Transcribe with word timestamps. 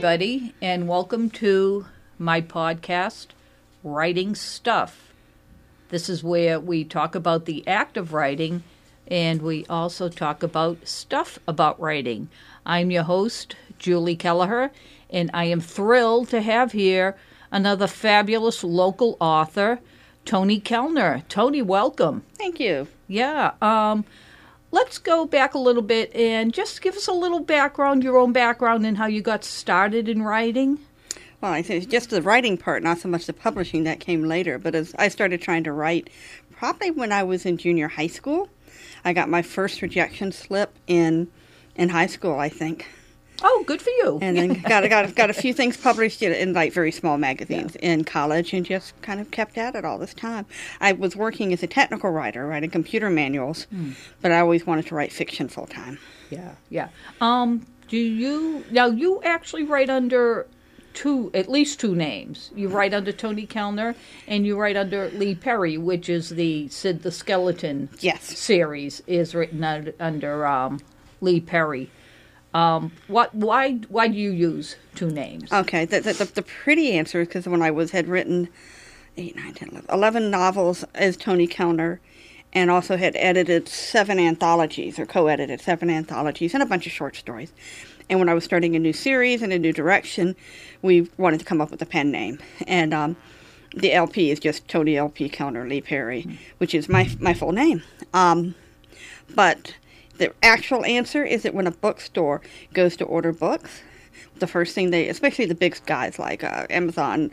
everybody, 0.00 0.54
and 0.62 0.88
welcome 0.88 1.28
to 1.28 1.84
my 2.18 2.40
podcast, 2.40 3.26
Writing 3.84 4.34
Stuff. 4.34 5.12
This 5.90 6.08
is 6.08 6.24
where 6.24 6.58
we 6.58 6.84
talk 6.84 7.14
about 7.14 7.44
the 7.44 7.68
act 7.68 7.98
of 7.98 8.14
writing 8.14 8.62
and 9.08 9.42
we 9.42 9.66
also 9.66 10.08
talk 10.08 10.42
about 10.42 10.88
stuff 10.88 11.38
about 11.46 11.78
writing. 11.78 12.30
I'm 12.64 12.90
your 12.90 13.02
host, 13.02 13.56
Julie 13.78 14.16
Kelleher, 14.16 14.70
and 15.10 15.30
I 15.34 15.44
am 15.44 15.60
thrilled 15.60 16.30
to 16.30 16.40
have 16.40 16.72
here 16.72 17.14
another 17.52 17.86
fabulous 17.86 18.64
local 18.64 19.18
author, 19.20 19.80
Toni 20.24 20.62
Kelner. 20.62 21.28
Toni, 21.28 21.60
welcome. 21.60 22.24
Thank 22.38 22.58
you. 22.58 22.88
Yeah. 23.06 23.52
Um, 23.60 24.06
let's 24.70 24.98
go 24.98 25.24
back 25.24 25.54
a 25.54 25.58
little 25.58 25.82
bit 25.82 26.14
and 26.14 26.52
just 26.52 26.82
give 26.82 26.96
us 26.96 27.08
a 27.08 27.12
little 27.12 27.40
background, 27.40 28.04
your 28.04 28.16
own 28.16 28.32
background, 28.32 28.86
and 28.86 28.98
how 28.98 29.06
you 29.06 29.22
got 29.22 29.44
started 29.44 30.08
in 30.08 30.22
writing. 30.22 30.78
Well, 31.40 31.52
I 31.52 31.62
think 31.62 31.88
just 31.88 32.10
the 32.10 32.22
writing 32.22 32.58
part, 32.58 32.82
not 32.82 32.98
so 32.98 33.08
much 33.08 33.26
the 33.26 33.32
publishing 33.32 33.84
that 33.84 33.98
came 33.98 34.24
later. 34.24 34.58
But 34.58 34.74
as 34.74 34.94
I 34.98 35.08
started 35.08 35.40
trying 35.40 35.64
to 35.64 35.72
write, 35.72 36.10
probably 36.52 36.90
when 36.90 37.12
I 37.12 37.22
was 37.22 37.46
in 37.46 37.56
junior 37.56 37.88
high 37.88 38.08
school, 38.08 38.48
I 39.04 39.12
got 39.12 39.28
my 39.28 39.42
first 39.42 39.80
rejection 39.80 40.32
slip 40.32 40.74
in 40.86 41.28
in 41.74 41.88
high 41.88 42.06
school, 42.06 42.38
I 42.38 42.50
think. 42.50 42.86
Oh, 43.42 43.64
good 43.66 43.80
for 43.80 43.90
you! 43.90 44.18
And 44.22 44.36
then 44.36 44.60
got 44.68 44.88
got 44.88 45.14
got 45.14 45.30
a 45.30 45.34
few 45.34 45.54
things 45.54 45.76
published 45.76 46.22
in, 46.22 46.32
in 46.32 46.52
like 46.52 46.72
very 46.72 46.92
small 46.92 47.18
magazines 47.18 47.76
yeah. 47.80 47.92
in 47.92 48.04
college, 48.04 48.52
and 48.52 48.64
just 48.64 49.00
kind 49.02 49.20
of 49.20 49.30
kept 49.30 49.58
at 49.58 49.74
it 49.74 49.84
all 49.84 49.98
this 49.98 50.14
time. 50.14 50.46
I 50.80 50.92
was 50.92 51.16
working 51.16 51.52
as 51.52 51.62
a 51.62 51.66
technical 51.66 52.10
writer, 52.10 52.46
writing 52.46 52.70
computer 52.70 53.10
manuals, 53.10 53.66
mm. 53.72 53.94
but 54.20 54.32
I 54.32 54.40
always 54.40 54.66
wanted 54.66 54.86
to 54.86 54.94
write 54.94 55.12
fiction 55.12 55.48
full 55.48 55.66
time. 55.66 55.98
Yeah, 56.30 56.54
yeah. 56.68 56.88
Um, 57.20 57.66
do 57.88 57.96
you 57.96 58.64
now? 58.70 58.86
You 58.86 59.20
actually 59.22 59.64
write 59.64 59.90
under 59.90 60.46
two, 60.94 61.30
at 61.34 61.48
least 61.48 61.80
two 61.80 61.94
names. 61.94 62.50
You 62.54 62.68
write 62.68 62.94
under 62.94 63.12
Toni 63.12 63.46
Kelner, 63.46 63.94
and 64.26 64.46
you 64.46 64.58
write 64.58 64.76
under 64.76 65.10
Leigh 65.10 65.34
Perry, 65.34 65.78
which 65.78 66.08
is 66.08 66.30
the 66.30 66.68
Sid 66.68 67.02
the 67.02 67.10
Skeleton 67.10 67.88
yes. 68.00 68.38
series 68.38 69.02
is 69.06 69.34
written 69.34 69.64
under, 69.64 69.94
under 69.98 70.46
um, 70.46 70.80
Leigh 71.20 71.40
Perry. 71.40 71.90
Um, 72.52 72.92
what? 73.06 73.34
Why? 73.34 73.74
Why 73.88 74.08
do 74.08 74.16
you 74.16 74.30
use 74.30 74.76
two 74.94 75.10
names? 75.10 75.52
Okay, 75.52 75.84
the 75.84 76.00
the, 76.00 76.30
the 76.34 76.42
pretty 76.42 76.92
answer 76.92 77.20
is 77.20 77.28
because 77.28 77.46
when 77.46 77.62
I 77.62 77.70
was 77.70 77.92
had 77.92 78.08
written 78.08 78.48
eight, 79.16 79.36
nine, 79.36 79.54
10, 79.54 79.68
11, 79.70 79.90
11 79.90 80.30
novels 80.30 80.84
as 80.94 81.16
Toni 81.16 81.46
Kelner, 81.46 81.98
and 82.52 82.70
also 82.70 82.96
had 82.96 83.14
edited 83.16 83.68
seven 83.68 84.18
anthologies 84.18 84.98
or 84.98 85.06
co-edited 85.06 85.60
seven 85.60 85.90
anthologies 85.90 86.54
and 86.54 86.62
a 86.62 86.66
bunch 86.66 86.86
of 86.86 86.92
short 86.92 87.16
stories. 87.16 87.52
And 88.08 88.18
when 88.18 88.28
I 88.28 88.34
was 88.34 88.42
starting 88.42 88.74
a 88.74 88.78
new 88.78 88.92
series 88.92 89.40
and 89.40 89.52
a 89.52 89.58
new 89.58 89.72
direction, 89.72 90.34
we 90.82 91.08
wanted 91.16 91.38
to 91.38 91.46
come 91.46 91.60
up 91.60 91.70
with 91.70 91.80
a 91.80 91.86
pen 91.86 92.10
name. 92.10 92.40
And 92.66 92.92
um, 92.92 93.16
the 93.74 93.92
LP 93.92 94.32
is 94.32 94.40
just 94.40 94.66
Toni 94.66 94.96
LP 94.96 95.28
Kelner 95.28 95.68
Leigh 95.68 95.80
Perry, 95.80 96.38
which 96.58 96.74
is 96.74 96.88
my 96.88 97.08
my 97.20 97.34
full 97.34 97.52
name. 97.52 97.82
Um, 98.12 98.56
but 99.34 99.76
the 100.20 100.32
actual 100.42 100.84
answer 100.84 101.24
is 101.24 101.42
that 101.42 101.54
when 101.54 101.66
a 101.66 101.70
bookstore 101.70 102.42
goes 102.72 102.94
to 102.98 103.04
order 103.04 103.32
books, 103.32 103.82
the 104.38 104.46
first 104.46 104.74
thing 104.74 104.90
they, 104.90 105.08
especially 105.08 105.46
the 105.46 105.54
big 105.54 105.78
guys 105.86 106.18
like 106.18 106.44
uh, 106.44 106.66
Amazon, 106.70 107.30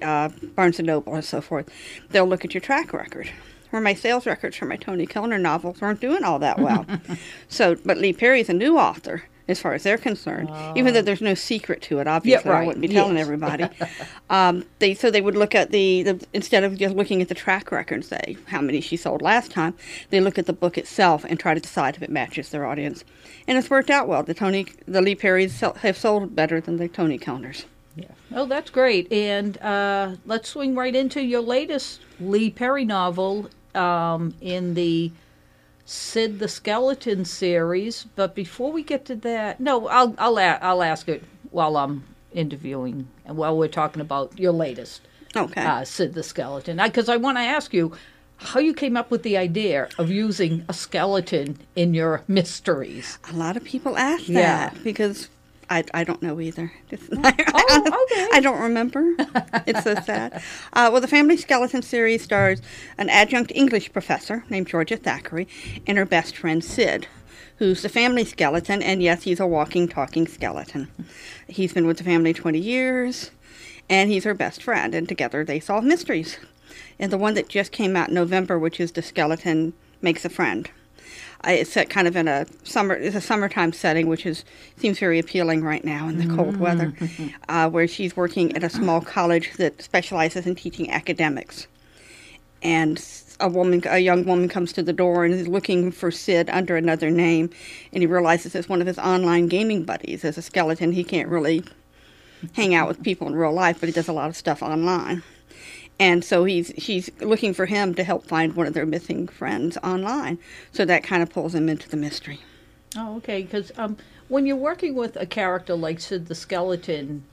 uh, 0.00 0.28
Barnes 0.54 0.78
and 0.78 0.86
Noble, 0.86 1.14
and 1.14 1.24
so 1.24 1.40
forth, 1.40 1.68
they'll 2.10 2.26
look 2.26 2.44
at 2.44 2.54
your 2.54 2.60
track 2.60 2.92
record. 2.92 3.28
Where 3.70 3.82
my 3.82 3.92
sales 3.92 4.24
records 4.24 4.56
for 4.56 4.64
my 4.64 4.76
Toni 4.76 5.06
Kelner 5.06 5.38
novels 5.38 5.82
weren't 5.82 6.00
doing 6.00 6.24
all 6.24 6.38
that 6.38 6.58
well. 6.58 6.86
so, 7.48 7.74
but 7.84 7.98
Leigh 7.98 8.14
Perry's 8.14 8.48
a 8.48 8.54
new 8.54 8.78
author, 8.78 9.24
as 9.48 9.60
far 9.60 9.72
as 9.72 9.82
they're 9.82 9.98
concerned. 9.98 10.48
Oh. 10.52 10.74
Even 10.76 10.94
though 10.94 11.02
there's 11.02 11.20
no 11.20 11.34
secret 11.34 11.82
to 11.82 11.98
it, 11.98 12.06
obviously, 12.06 12.48
yeah, 12.48 12.54
right. 12.54 12.62
I 12.62 12.66
wouldn't 12.66 12.82
be 12.82 12.88
telling 12.88 13.16
yes. 13.16 13.22
everybody. 13.22 13.66
um, 14.30 14.64
they 14.78 14.94
so 14.94 15.10
they 15.10 15.20
would 15.20 15.36
look 15.36 15.54
at 15.54 15.70
the, 15.70 16.02
the 16.02 16.26
instead 16.32 16.64
of 16.64 16.76
just 16.76 16.94
looking 16.94 17.22
at 17.22 17.28
the 17.28 17.34
track 17.34 17.72
record 17.72 17.94
and 17.94 18.04
say 18.04 18.36
how 18.46 18.60
many 18.60 18.80
she 18.80 18.96
sold 18.96 19.22
last 19.22 19.50
time, 19.50 19.74
they 20.10 20.20
look 20.20 20.38
at 20.38 20.46
the 20.46 20.52
book 20.52 20.78
itself 20.78 21.24
and 21.24 21.40
try 21.40 21.54
to 21.54 21.60
decide 21.60 21.96
if 21.96 22.02
it 22.02 22.10
matches 22.10 22.50
their 22.50 22.66
audience. 22.66 23.04
And 23.46 23.56
it's 23.56 23.70
worked 23.70 23.90
out 23.90 24.06
well. 24.06 24.22
The 24.22 24.34
Toni, 24.34 24.66
the 24.86 25.00
Leigh 25.00 25.16
Perrys 25.16 25.60
have 25.78 25.96
sold 25.96 26.36
better 26.36 26.60
than 26.60 26.76
the 26.76 26.88
Toni 26.88 27.18
counters. 27.18 27.64
Yeah. 27.96 28.06
Oh, 28.32 28.46
that's 28.46 28.70
great. 28.70 29.10
And 29.12 29.58
uh, 29.58 30.16
let's 30.26 30.50
swing 30.50 30.74
right 30.74 30.94
into 30.94 31.20
your 31.20 31.40
latest 31.40 32.02
Leigh 32.20 32.50
Perry 32.50 32.84
novel 32.84 33.48
um, 33.74 34.34
in 34.40 34.74
the 34.74 35.10
Sid 35.88 36.38
the 36.38 36.48
Skeleton 36.48 37.24
series. 37.24 38.04
But 38.14 38.34
before 38.34 38.70
we 38.70 38.82
get 38.82 39.06
to 39.06 39.16
that, 39.16 39.58
no, 39.58 39.88
I'll 39.88 40.14
I'll 40.18 40.38
I'll 40.38 40.82
ask 40.82 41.08
it 41.08 41.24
while 41.50 41.78
I'm 41.78 42.04
interviewing 42.30 43.08
and 43.24 43.38
while 43.38 43.56
we're 43.56 43.68
talking 43.68 44.02
about 44.02 44.38
your 44.38 44.52
latest. 44.52 45.00
Okay. 45.34 45.62
Uh, 45.62 45.84
Sid 45.84 46.12
the 46.12 46.22
Skeleton, 46.22 46.76
because 46.76 47.08
I, 47.08 47.14
I 47.14 47.16
want 47.16 47.38
to 47.38 47.42
ask 47.42 47.72
you 47.72 47.92
how 48.36 48.60
you 48.60 48.74
came 48.74 48.98
up 48.98 49.10
with 49.10 49.22
the 49.22 49.38
idea 49.38 49.88
of 49.98 50.10
using 50.10 50.64
a 50.68 50.74
skeleton 50.74 51.58
in 51.74 51.94
your 51.94 52.22
mysteries. 52.28 53.18
A 53.30 53.32
lot 53.32 53.56
of 53.56 53.64
people 53.64 53.96
ask 53.96 54.26
that 54.26 54.74
yeah. 54.74 54.82
because 54.84 55.30
I, 55.70 55.84
I 55.92 56.04
don't 56.04 56.22
know 56.22 56.40
either. 56.40 56.72
Oh, 57.70 58.06
okay. 58.10 58.28
I 58.32 58.40
don't 58.40 58.60
remember. 58.60 59.14
it's 59.66 59.84
so 59.84 59.94
sad. 59.96 60.42
Uh, 60.72 60.88
well, 60.90 61.00
the 61.00 61.08
Family 61.08 61.36
Skeleton 61.36 61.82
series 61.82 62.22
stars 62.22 62.62
an 62.96 63.10
adjunct 63.10 63.52
English 63.54 63.92
professor 63.92 64.44
named 64.48 64.68
Georgia 64.68 64.96
Thackery 64.96 65.46
and 65.86 65.98
her 65.98 66.04
best 66.06 66.36
friend 66.36 66.64
Sid, 66.64 67.06
who's 67.56 67.82
the 67.82 67.88
family 67.88 68.24
skeleton, 68.24 68.82
and 68.82 69.02
yes, 69.02 69.24
he's 69.24 69.40
a 69.40 69.46
walking, 69.46 69.88
talking 69.88 70.26
skeleton. 70.26 70.88
He's 71.46 71.72
been 71.74 71.86
with 71.86 71.98
the 71.98 72.04
family 72.04 72.32
20 72.32 72.58
years, 72.58 73.30
and 73.90 74.10
he's 74.10 74.24
her 74.24 74.34
best 74.34 74.62
friend, 74.62 74.94
and 74.94 75.08
together 75.08 75.44
they 75.44 75.60
solve 75.60 75.84
mysteries. 75.84 76.38
And 76.98 77.12
the 77.12 77.18
one 77.18 77.34
that 77.34 77.48
just 77.48 77.72
came 77.72 77.96
out 77.96 78.08
in 78.08 78.14
November, 78.14 78.58
which 78.58 78.80
is 78.80 78.92
The 78.92 79.02
Skeleton 79.02 79.74
Makes 80.00 80.24
a 80.24 80.28
Friend 80.30 80.68
it's 81.44 81.72
set 81.72 81.88
kind 81.88 82.08
of 82.08 82.16
in 82.16 82.28
a 82.28 82.46
summer, 82.64 82.94
it's 82.94 83.16
a 83.16 83.20
summertime 83.20 83.72
setting, 83.72 84.08
which 84.08 84.26
is 84.26 84.44
seems 84.76 84.98
very 84.98 85.18
appealing 85.18 85.62
right 85.62 85.84
now 85.84 86.08
in 86.08 86.18
the 86.18 86.34
cold 86.34 86.54
mm-hmm. 86.54 86.62
weather, 86.62 86.92
uh, 87.48 87.70
where 87.70 87.86
she's 87.86 88.16
working 88.16 88.54
at 88.56 88.64
a 88.64 88.70
small 88.70 89.00
college 89.00 89.56
that 89.56 89.80
specializes 89.80 90.46
in 90.46 90.54
teaching 90.54 90.90
academics, 90.90 91.68
and 92.62 93.04
a 93.40 93.48
woman, 93.48 93.82
a 93.86 93.98
young 93.98 94.24
woman, 94.24 94.48
comes 94.48 94.72
to 94.72 94.82
the 94.82 94.92
door 94.92 95.24
and 95.24 95.32
is 95.32 95.46
looking 95.46 95.92
for 95.92 96.10
Sid 96.10 96.50
under 96.50 96.76
another 96.76 97.10
name, 97.10 97.50
and 97.92 98.02
he 98.02 98.06
realizes 98.06 98.54
it's 98.54 98.68
one 98.68 98.80
of 98.80 98.86
his 98.86 98.98
online 98.98 99.46
gaming 99.46 99.84
buddies. 99.84 100.24
As 100.24 100.38
a 100.38 100.42
skeleton, 100.42 100.92
he 100.92 101.04
can't 101.04 101.28
really 101.28 101.62
hang 102.54 102.74
out 102.74 102.88
with 102.88 103.02
people 103.02 103.28
in 103.28 103.36
real 103.36 103.52
life, 103.52 103.78
but 103.78 103.88
he 103.88 103.92
does 103.92 104.08
a 104.08 104.12
lot 104.12 104.28
of 104.28 104.36
stuff 104.36 104.62
online 104.62 105.22
and 106.00 106.24
so 106.24 106.44
he's 106.44 106.72
she's 106.78 107.10
looking 107.20 107.52
for 107.52 107.66
him 107.66 107.94
to 107.94 108.04
help 108.04 108.26
find 108.26 108.54
one 108.54 108.66
of 108.66 108.74
their 108.74 108.86
missing 108.86 109.26
friends 109.26 109.76
online. 109.82 110.38
So 110.72 110.84
that 110.84 111.02
kind 111.02 111.22
of 111.22 111.30
pulls 111.30 111.54
him 111.54 111.68
into 111.68 111.88
the 111.88 111.96
mystery. 111.96 112.40
Oh, 112.96 113.16
okay. 113.16 113.42
Because 113.42 113.72
um, 113.76 113.96
when 114.28 114.46
you're 114.46 114.56
working 114.56 114.94
with 114.94 115.16
a 115.16 115.26
character 115.26 115.74
like 115.74 116.00
Sid 116.00 116.26
the 116.26 116.34
Skeleton, 116.34 117.24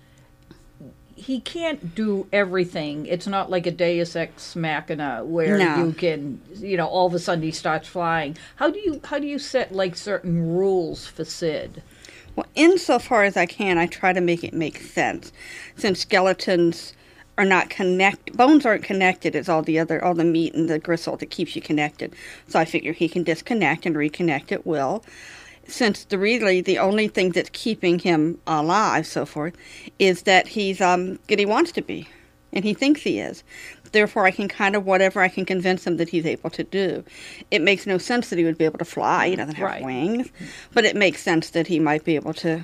he 1.16 1.40
can't 1.40 1.96
do 1.96 2.28
everything. 2.34 3.06
It's 3.06 3.28
not 3.28 3.50
like 3.50 3.66
a 3.66 3.72
Deus 3.72 4.16
Ex 4.16 4.56
Machina 4.56 5.24
where 5.24 5.58
no. 5.58 5.86
you 5.86 5.94
can, 5.94 6.42
you 6.56 6.76
know, 6.76 6.88
all 6.88 7.08
of 7.08 7.14
a 7.14 7.20
sudden 7.20 7.44
he 7.44 7.52
starts 7.52 7.88
flying. 7.88 8.36
How 8.56 8.70
do 8.70 8.80
you 8.80 9.00
how 9.04 9.20
do 9.20 9.28
you 9.28 9.40
set 9.40 9.74
like 9.74 9.96
certain 9.96 10.56
rules 10.56 11.08
for 11.08 11.24
Sid? 11.24 11.84
Well, 12.36 12.48
insofar 12.56 13.24
as 13.24 13.38
I 13.38 13.46
can, 13.46 13.78
I 13.78 13.86
try 13.86 14.12
to 14.12 14.20
make 14.20 14.44
it 14.44 14.54
make 14.54 14.80
sense. 14.80 15.32
Since 15.78 16.02
skeletons 16.02 16.94
are 17.38 17.46
not 17.46 17.70
connect 17.70 18.36
bones 18.36 18.66
aren't 18.66 18.84
connected 18.84 19.36
it's 19.36 19.50
all 19.50 19.62
the 19.62 19.80
other 19.80 20.04
all 20.04 20.14
the 20.14 20.24
meat 20.24 20.54
and 20.54 20.70
the 20.70 20.80
gristle 20.80 21.18
that 21.18 21.28
keeps 21.28 21.56
you 21.56 21.62
connected. 21.62 22.14
So 22.48 22.60
i 22.60 22.66
figure 22.66 22.94
he 22.94 23.10
can 23.10 23.24
disconnect 23.24 23.86
and 23.86 23.96
reconnect 23.96 24.52
at 24.52 24.66
will. 24.66 25.04
Since 25.68 26.06
the 26.06 26.18
really 26.18 26.62
the 26.62 26.78
only 26.78 27.08
thing 27.08 27.32
that's 27.32 27.50
keeping 27.52 28.00
him 28.00 28.40
alive 28.48 29.08
so 29.08 29.26
forth 29.26 29.56
is 30.00 30.24
that 30.24 30.48
he's 30.48 30.82
um 30.82 31.20
that 31.28 31.40
he 31.40 31.46
wants 31.46 31.72
to 31.74 31.82
be 31.82 32.08
and 32.54 32.64
he 32.64 32.74
thinks 32.74 33.02
he 33.02 33.20
is. 33.20 33.44
Therefore 33.92 34.26
i 34.26 34.32
can 34.32 34.48
kind 34.48 34.76
of 34.76 34.86
whatever 34.86 35.22
i 35.22 35.28
can 35.28 35.46
convince 35.46 35.86
him 35.86 35.98
that 35.98 36.10
he's 36.10 36.26
able 36.26 36.50
to 36.52 36.64
do. 36.64 37.04
It 37.52 37.62
makes 37.62 37.86
no 37.86 37.98
sense 37.98 38.30
that 38.30 38.40
he 38.40 38.46
would 38.46 38.58
be 38.58 38.66
able 38.66 38.80
to 38.80 38.86
fly 38.86 39.30
he 39.30 39.36
doesn't 39.36 39.56
have 39.56 39.66
right. 39.66 39.84
wings 39.84 40.30
but 40.74 40.86
it 40.86 40.96
makes 40.96 41.22
sense 41.22 41.50
that 41.50 41.68
he 41.68 41.80
might 41.80 42.06
be 42.06 42.16
able 42.16 42.34
to 42.36 42.64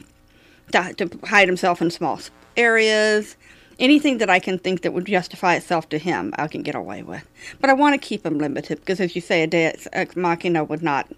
to 0.72 1.10
hide 1.26 1.50
himself 1.50 1.82
in 1.82 1.92
small 1.92 2.20
areas 2.56 3.36
anything 3.82 4.20
that 4.20 4.30
I 4.30 4.40
can 4.40 4.60
think 4.60 4.84
that 4.84 4.94
would 4.94 5.06
justify 5.06 5.56
itself 5.56 5.90
to 5.90 5.98
him, 5.98 6.34
I 6.38 6.48
can 6.48 6.62
get 6.62 6.76
away 6.76 7.04
with. 7.04 7.26
But 7.60 7.70
I 7.70 7.74
want 7.74 7.94
to 7.94 8.08
keep 8.08 8.26
him 8.26 8.38
limited 8.38 8.80
because, 8.80 9.02
as 9.02 9.16
you 9.16 9.22
say, 9.22 9.44
a 9.44 9.48
Deus 9.48 9.88
Ex 9.92 10.16
Machina 10.16 10.64
would 10.64 10.82
not. 10.84 11.12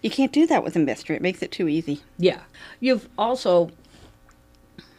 You 0.00 0.10
can't 0.10 0.32
do 0.32 0.46
that 0.46 0.62
with 0.62 0.76
a 0.76 0.78
mystery. 0.78 1.16
It 1.16 1.22
makes 1.22 1.42
it 1.42 1.50
too 1.50 1.68
easy. 1.68 2.00
Yeah. 2.18 2.40
You've 2.78 3.08
also, 3.18 3.70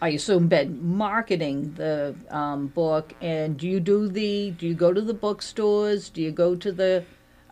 I 0.01 0.09
assume, 0.09 0.47
been 0.47 0.79
marketing 0.83 1.73
the 1.75 2.15
um, 2.29 2.67
book. 2.67 3.13
And 3.21 3.57
do 3.57 3.67
you 3.67 3.79
do 3.79 4.07
the? 4.07 4.51
Do 4.51 4.67
you 4.67 4.73
go 4.73 4.93
to 4.93 5.01
the 5.01 5.13
bookstores? 5.13 6.09
Do 6.09 6.21
you 6.21 6.31
go 6.31 6.55
to 6.55 6.71
the 6.71 7.05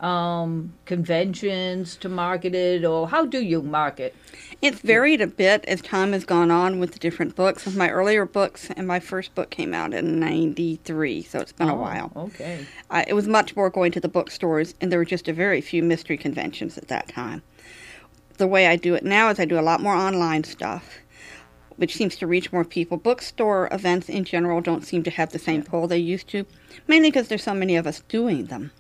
um, 0.04 0.74
conventions 0.86 1.96
to 1.96 2.10
market 2.10 2.54
it, 2.54 2.84
or 2.84 3.08
how 3.08 3.26
do 3.26 3.42
you 3.42 3.62
market? 3.62 4.14
It's 4.62 4.80
varied 4.80 5.22
a 5.22 5.28
bit 5.28 5.64
as 5.66 5.82
time 5.82 6.12
has 6.12 6.26
gone 6.26 6.52
on 6.52 6.80
with 6.80 6.92
the 6.92 7.00
different 7.00 7.36
books. 7.36 7.66
My 7.74 7.90
earlier 7.90 8.26
books 8.26 8.70
and 8.76 8.86
my 8.86 9.00
first 9.00 9.34
book 9.34 9.50
came 9.50 9.74
out 9.74 9.94
in 9.94 10.20
'93, 10.20 11.24
so 11.24 11.40
it's 11.40 11.54
been 11.54 11.70
oh, 11.70 11.76
a 11.76 11.78
while. 11.78 12.12
Okay. 12.16 12.66
I, 12.90 13.06
it 13.08 13.14
was 13.14 13.28
much 13.28 13.56
more 13.56 13.70
going 13.70 13.94
to 13.94 14.02
the 14.02 14.10
bookstores, 14.10 14.76
and 14.82 14.92
there 14.92 15.00
were 15.00 15.06
just 15.06 15.30
a 15.30 15.34
very 15.34 15.62
few 15.62 15.82
mystery 15.82 16.18
conventions 16.18 16.78
at 16.78 16.90
that 16.90 17.08
time. 17.08 17.42
The 18.38 18.48
way 18.48 18.68
I 18.68 18.76
do 18.76 18.96
it 18.96 19.06
now 19.06 19.30
is 19.30 19.40
I 19.40 19.46
do 19.46 19.60
a 19.60 19.62
lot 19.62 19.80
more 19.80 19.96
online 19.96 20.44
stuff, 20.44 20.98
which 21.78 21.96
seems 21.96 22.18
to 22.18 22.28
reach 22.28 22.52
more 22.52 22.66
people. 22.66 22.98
Bookstore 22.98 23.70
events 23.72 24.10
in 24.10 24.26
general 24.26 24.60
don't 24.60 24.86
seem 24.86 25.04
to 25.04 25.12
have 25.12 25.32
the 25.32 25.40
same 25.40 25.64
pull 25.64 25.88
they 25.88 25.98
used 25.98 26.28
to, 26.30 26.46
mainly 26.88 27.10
because 27.10 27.30
there's 27.30 27.44
so 27.44 27.54
many 27.54 27.78
of 27.78 27.88
us 27.88 28.02
doing 28.10 28.48
them. 28.48 28.72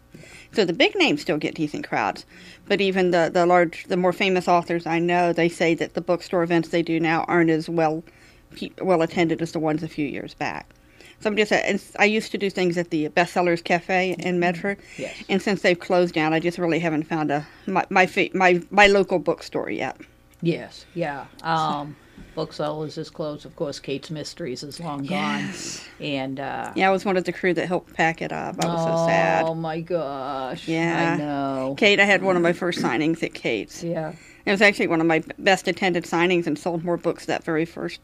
So 0.51 0.65
the 0.65 0.73
big 0.73 0.95
names 0.95 1.21
still 1.21 1.37
get 1.37 1.55
decent 1.55 1.87
crowds, 1.87 2.25
but 2.67 2.79
even 2.81 3.11
the 3.11 3.29
the 3.33 3.45
large, 3.45 3.85
the 3.85 3.97
more 3.97 4.13
famous 4.13 4.47
authors 4.47 4.85
I 4.85 4.99
know, 4.99 5.33
they 5.33 5.49
say 5.49 5.73
that 5.75 5.93
the 5.93 6.01
bookstore 6.01 6.43
events 6.43 6.69
they 6.69 6.81
do 6.83 6.99
now 6.99 7.23
aren't 7.27 7.49
as 7.49 7.67
well 7.69 8.03
well 8.81 9.01
attended 9.01 9.41
as 9.41 9.51
the 9.51 9.59
ones 9.59 9.81
a 9.83 9.87
few 9.87 10.05
years 10.05 10.33
back. 10.35 10.69
So 11.19 11.29
I'm 11.29 11.37
just 11.37 11.53
I 11.97 12.03
used 12.05 12.31
to 12.33 12.37
do 12.37 12.49
things 12.49 12.77
at 12.77 12.89
the 12.89 13.07
Bestsellers 13.09 13.63
Cafe 13.63 14.15
in 14.19 14.39
Medford, 14.39 14.77
Yes. 14.97 15.23
and 15.29 15.41
since 15.41 15.61
they've 15.61 15.79
closed 15.79 16.13
down, 16.13 16.33
I 16.33 16.39
just 16.39 16.57
really 16.57 16.79
haven't 16.79 17.03
found 17.03 17.31
a 17.31 17.47
my 17.65 17.85
my 17.89 18.07
my, 18.33 18.61
my 18.69 18.87
local 18.87 19.19
bookstore 19.19 19.69
yet. 19.69 19.97
Yes. 20.41 20.85
Yeah. 20.93 21.25
Um, 21.41 21.95
Booksellers 22.35 22.97
is 22.97 23.09
closed. 23.09 23.45
Of 23.45 23.55
course, 23.55 23.79
Kate's 23.79 24.09
Mysteries 24.09 24.63
is 24.63 24.79
long 24.79 25.05
gone. 25.05 25.49
And 25.99 26.39
uh, 26.39 26.71
Yeah, 26.75 26.89
I 26.89 26.91
was 26.91 27.05
one 27.05 27.17
of 27.17 27.23
the 27.25 27.31
crew 27.33 27.53
that 27.53 27.67
helped 27.67 27.93
pack 27.93 28.21
it 28.21 28.31
up. 28.31 28.55
I 28.63 28.67
was 28.67 28.83
so 28.83 29.07
sad. 29.07 29.45
Oh 29.45 29.55
my 29.55 29.79
gosh. 29.81 30.67
Yeah. 30.67 31.13
I 31.13 31.17
know. 31.17 31.75
Kate, 31.77 31.99
I 31.99 32.05
had 32.05 32.23
one 32.23 32.35
of 32.35 32.41
my 32.41 32.53
first 32.53 32.79
signings 32.79 33.21
at 33.23 33.33
Kate's. 33.33 33.83
Yeah. 33.83 34.13
It 34.45 34.51
was 34.51 34.61
actually 34.61 34.87
one 34.87 34.99
of 35.01 35.07
my 35.07 35.23
best 35.39 35.67
attended 35.67 36.03
signings 36.05 36.47
and 36.47 36.57
sold 36.59 36.83
more 36.83 36.97
books 36.97 37.25
that 37.27 37.43
very 37.43 37.65
first 37.65 37.99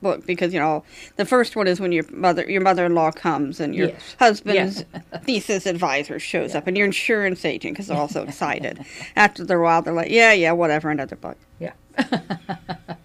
book 0.00 0.26
because 0.26 0.52
you 0.52 0.58
know 0.58 0.82
the 1.14 1.24
first 1.24 1.54
one 1.54 1.68
is 1.68 1.78
when 1.78 1.92
your 1.92 2.04
mother 2.10 2.44
your 2.50 2.60
mother-in-law 2.60 3.12
comes 3.12 3.60
and 3.60 3.72
your 3.72 3.90
Yes. 3.90 4.16
husband's 4.18 4.84
thesis 5.22 5.64
advisor 5.64 6.18
shows 6.18 6.56
up 6.56 6.66
and 6.66 6.76
your 6.76 6.86
insurance 6.86 7.44
agent 7.44 7.74
because 7.74 7.86
they're 7.86 7.96
all 7.96 8.08
so 8.08 8.22
excited. 8.28 8.84
After 9.14 9.44
a 9.44 9.62
while, 9.62 9.80
they're 9.82 9.92
like, 9.94 10.10
yeah, 10.10 10.32
yeah, 10.32 10.50
whatever, 10.52 10.90
another 10.90 11.14
book. 11.14 11.36
Yeah. 11.60 11.72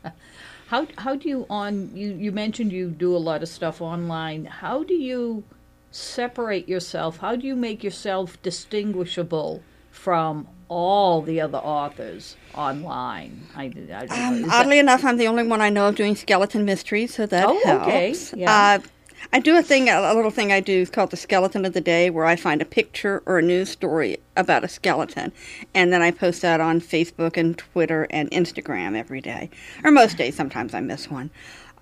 how 0.68 0.88
how 0.98 1.16
do 1.16 1.28
you 1.30 1.46
on 1.50 1.92
you 1.96 2.10
you 2.10 2.32
mentioned 2.32 2.72
you 2.72 2.90
do 2.90 3.16
a 3.16 3.18
lot 3.30 3.42
of 3.44 3.50
stuff 3.50 3.82
online. 3.82 4.46
How 4.46 4.84
do 4.84 4.94
you 4.94 5.44
separate 5.92 6.68
yourself? 6.68 7.18
How 7.18 7.36
do 7.36 7.48
you 7.48 7.56
make 7.56 7.84
yourself 7.84 8.42
distinguishable 8.42 9.62
from 9.92 10.48
all 10.70 11.22
the 11.22 11.40
other 11.42 11.58
authors 11.60 12.36
online? 12.54 13.42
I, 13.56 13.64
I. 13.92 14.06
Um, 14.28 14.36
Is 14.36 14.46
that- 14.46 14.50
oddly 14.66 14.80
enough, 14.80 15.04
I'm 15.06 15.18
the 15.18 15.28
only 15.28 15.44
one 15.48 15.62
I 15.62 15.70
know 15.70 15.88
of 15.88 15.96
doing 15.96 16.16
skeleton 16.16 16.66
mysteries, 16.66 17.14
so 17.16 17.26
that 17.26 17.46
Oh, 17.48 17.60
helps. 17.66 17.88
okay, 17.88 18.16
yeah. 18.42 18.80
Uh, 18.84 18.88
I 19.34 19.40
do 19.40 19.58
a 19.58 19.62
thing, 19.62 19.90
a 19.90 20.14
little 20.14 20.32
thing 20.32 20.52
I 20.52 20.60
do 20.60 20.86
called 20.86 21.12
the 21.12 21.18
skeleton 21.18 21.66
of 21.66 21.74
the 21.74 21.82
day, 21.82 22.10
where 22.10 22.26
I 22.26 22.36
find 22.36 22.62
a 22.62 22.66
picture 22.66 23.22
or 23.26 23.40
a 23.40 23.42
news 23.42 23.70
story 23.70 24.18
about 24.36 24.64
a 24.64 24.68
skeleton, 24.68 25.34
and 25.74 25.92
then 25.92 26.02
I 26.02 26.12
post 26.12 26.42
that 26.44 26.62
on 26.62 26.80
Facebook 26.80 27.36
and 27.36 27.58
Twitter 27.58 28.08
and 28.10 28.32
Instagram 28.32 28.96
every 28.96 29.22
day, 29.22 29.50
or 29.84 29.92
most 29.92 30.18
days. 30.18 30.36
Sometimes 30.36 30.74
I 30.74 30.80
miss 30.80 31.10
one. 31.10 31.30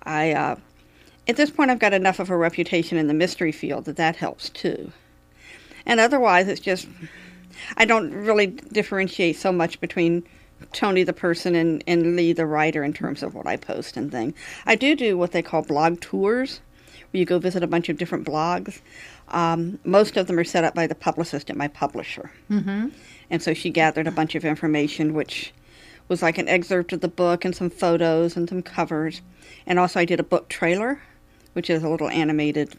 I 0.02 0.32
uh, 0.32 0.56
at 1.28 1.36
this 1.36 1.50
point 1.50 1.70
I've 1.70 1.78
got 1.78 1.92
enough 1.92 2.18
of 2.18 2.30
a 2.30 2.36
reputation 2.36 2.98
in 2.98 3.06
the 3.06 3.14
mystery 3.14 3.52
field 3.52 3.84
that 3.84 3.96
that 3.96 4.16
helps 4.16 4.48
too, 4.48 4.92
and 5.84 6.00
otherwise 6.00 6.48
it's 6.48 6.60
just 6.60 6.88
I 7.76 7.84
don't 7.84 8.12
really 8.12 8.46
differentiate 8.48 9.36
so 9.36 9.52
much 9.52 9.80
between 9.80 10.24
Toni 10.72 11.02
the 11.02 11.12
person 11.12 11.54
and, 11.54 11.84
and 11.86 12.16
Leigh 12.16 12.32
the 12.32 12.46
writer 12.46 12.82
in 12.82 12.92
terms 12.92 13.22
of 13.22 13.34
what 13.34 13.46
I 13.46 13.56
post 13.56 13.96
and 13.96 14.10
things. 14.10 14.34
I 14.64 14.74
do 14.74 14.96
do 14.96 15.16
what 15.16 15.32
they 15.32 15.42
call 15.42 15.62
blog 15.62 16.00
tours, 16.00 16.60
where 17.10 17.18
you 17.18 17.24
go 17.24 17.38
visit 17.38 17.62
a 17.62 17.66
bunch 17.66 17.88
of 17.88 17.98
different 17.98 18.26
blogs. 18.26 18.80
Um, 19.28 19.78
most 19.84 20.16
of 20.16 20.26
them 20.26 20.38
are 20.38 20.44
set 20.44 20.64
up 20.64 20.74
by 20.74 20.86
the 20.86 20.94
publicist 20.94 21.50
at 21.50 21.56
my 21.56 21.68
publisher. 21.68 22.30
Mm-hmm. 22.50 22.88
And 23.30 23.42
so 23.42 23.54
she 23.54 23.70
gathered 23.70 24.06
a 24.06 24.12
bunch 24.12 24.34
of 24.34 24.44
information, 24.44 25.14
which 25.14 25.52
was 26.08 26.22
like 26.22 26.38
an 26.38 26.48
excerpt 26.48 26.92
of 26.92 27.00
the 27.00 27.08
book 27.08 27.44
and 27.44 27.54
some 27.54 27.70
photos 27.70 28.36
and 28.36 28.48
some 28.48 28.62
covers. 28.62 29.22
And 29.66 29.78
also, 29.78 29.98
I 29.98 30.04
did 30.04 30.20
a 30.20 30.24
book 30.24 30.48
trailer, 30.48 31.02
which 31.54 31.68
is 31.68 31.82
a 31.82 31.88
little 31.88 32.08
animated 32.08 32.76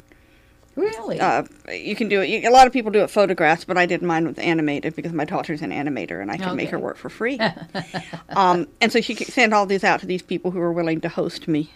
really? 0.77 1.19
uh, 1.19 1.44
you 1.69 1.95
can 1.95 2.07
do 2.07 2.21
it. 2.21 2.29
You, 2.29 2.50
a 2.50 2.51
lot 2.51 2.68
of 2.68 2.74
people 2.74 2.91
do 2.91 3.00
it 3.00 3.09
photographs, 3.09 3.65
but 3.65 3.77
I 3.77 3.85
did 3.85 4.01
mine 4.01 4.25
with 4.25 4.39
animated 4.39 4.95
because 4.95 5.12
my 5.12 5.25
daughter's 5.25 5.62
an 5.62 5.71
animator 5.71 6.21
and 6.21 6.31
I 6.31 6.38
can 6.38 6.56
make 6.56 6.69
her 6.69 6.79
work 6.79 6.97
for 6.97 7.09
free. 7.09 7.39
um, 8.29 8.68
and 8.79 8.91
so 8.91 9.01
she 9.01 9.15
sent 9.15 9.53
all 9.53 9.65
these 9.65 9.83
out 9.83 10.00
to 10.01 10.06
these 10.06 10.21
people 10.21 10.51
who 10.51 10.59
were 10.59 10.71
willing 10.71 11.01
to 11.01 11.09
host 11.09 11.47
me. 11.47 11.71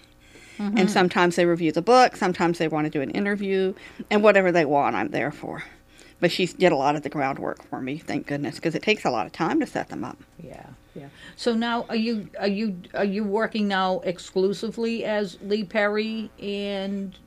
And 0.60 0.90
sometimes 0.92 1.36
they 1.36 1.46
review 1.46 1.72
the 1.72 1.82
book, 1.82 2.16
sometimes 2.16 2.58
they 2.60 2.68
want 2.68 2.86
to 2.86 2.92
do 2.92 3.02
an 3.02 3.10
interview, 3.12 3.74
and 4.10 4.22
whatever 4.24 4.52
they 4.52 4.66
want, 4.66 4.96
I'm 4.96 5.10
there 5.10 5.32
for. 5.32 5.64
But 6.20 6.32
she 6.32 6.46
did 6.46 6.72
a 6.72 6.76
lot 6.76 6.96
of 6.96 7.02
the 7.02 7.10
groundwork 7.10 7.64
for 7.68 7.82
me, 7.82 7.98
thank 7.98 8.28
goodness, 8.28 8.56
because 8.56 8.76
it 8.76 8.84
takes 8.84 9.06
a 9.06 9.10
lot 9.10 9.26
of 9.26 9.32
time 9.32 9.60
to 9.60 9.66
set 9.66 9.90
them 9.90 10.04
up. 10.04 10.18
yeah. 10.42 10.68
Yeah. 10.94 11.08
So 11.38 11.54
now, 11.54 11.86
are 11.88 11.96
you 11.96 12.30
are 12.38 12.50
you 12.50 12.76
are 12.94 13.06
you 13.06 13.24
working 13.24 13.68
now 13.70 14.02
exclusively 14.02 15.06
as 15.06 15.38
Leigh 15.42 15.64
Perry 15.64 16.30
and 16.42 17.18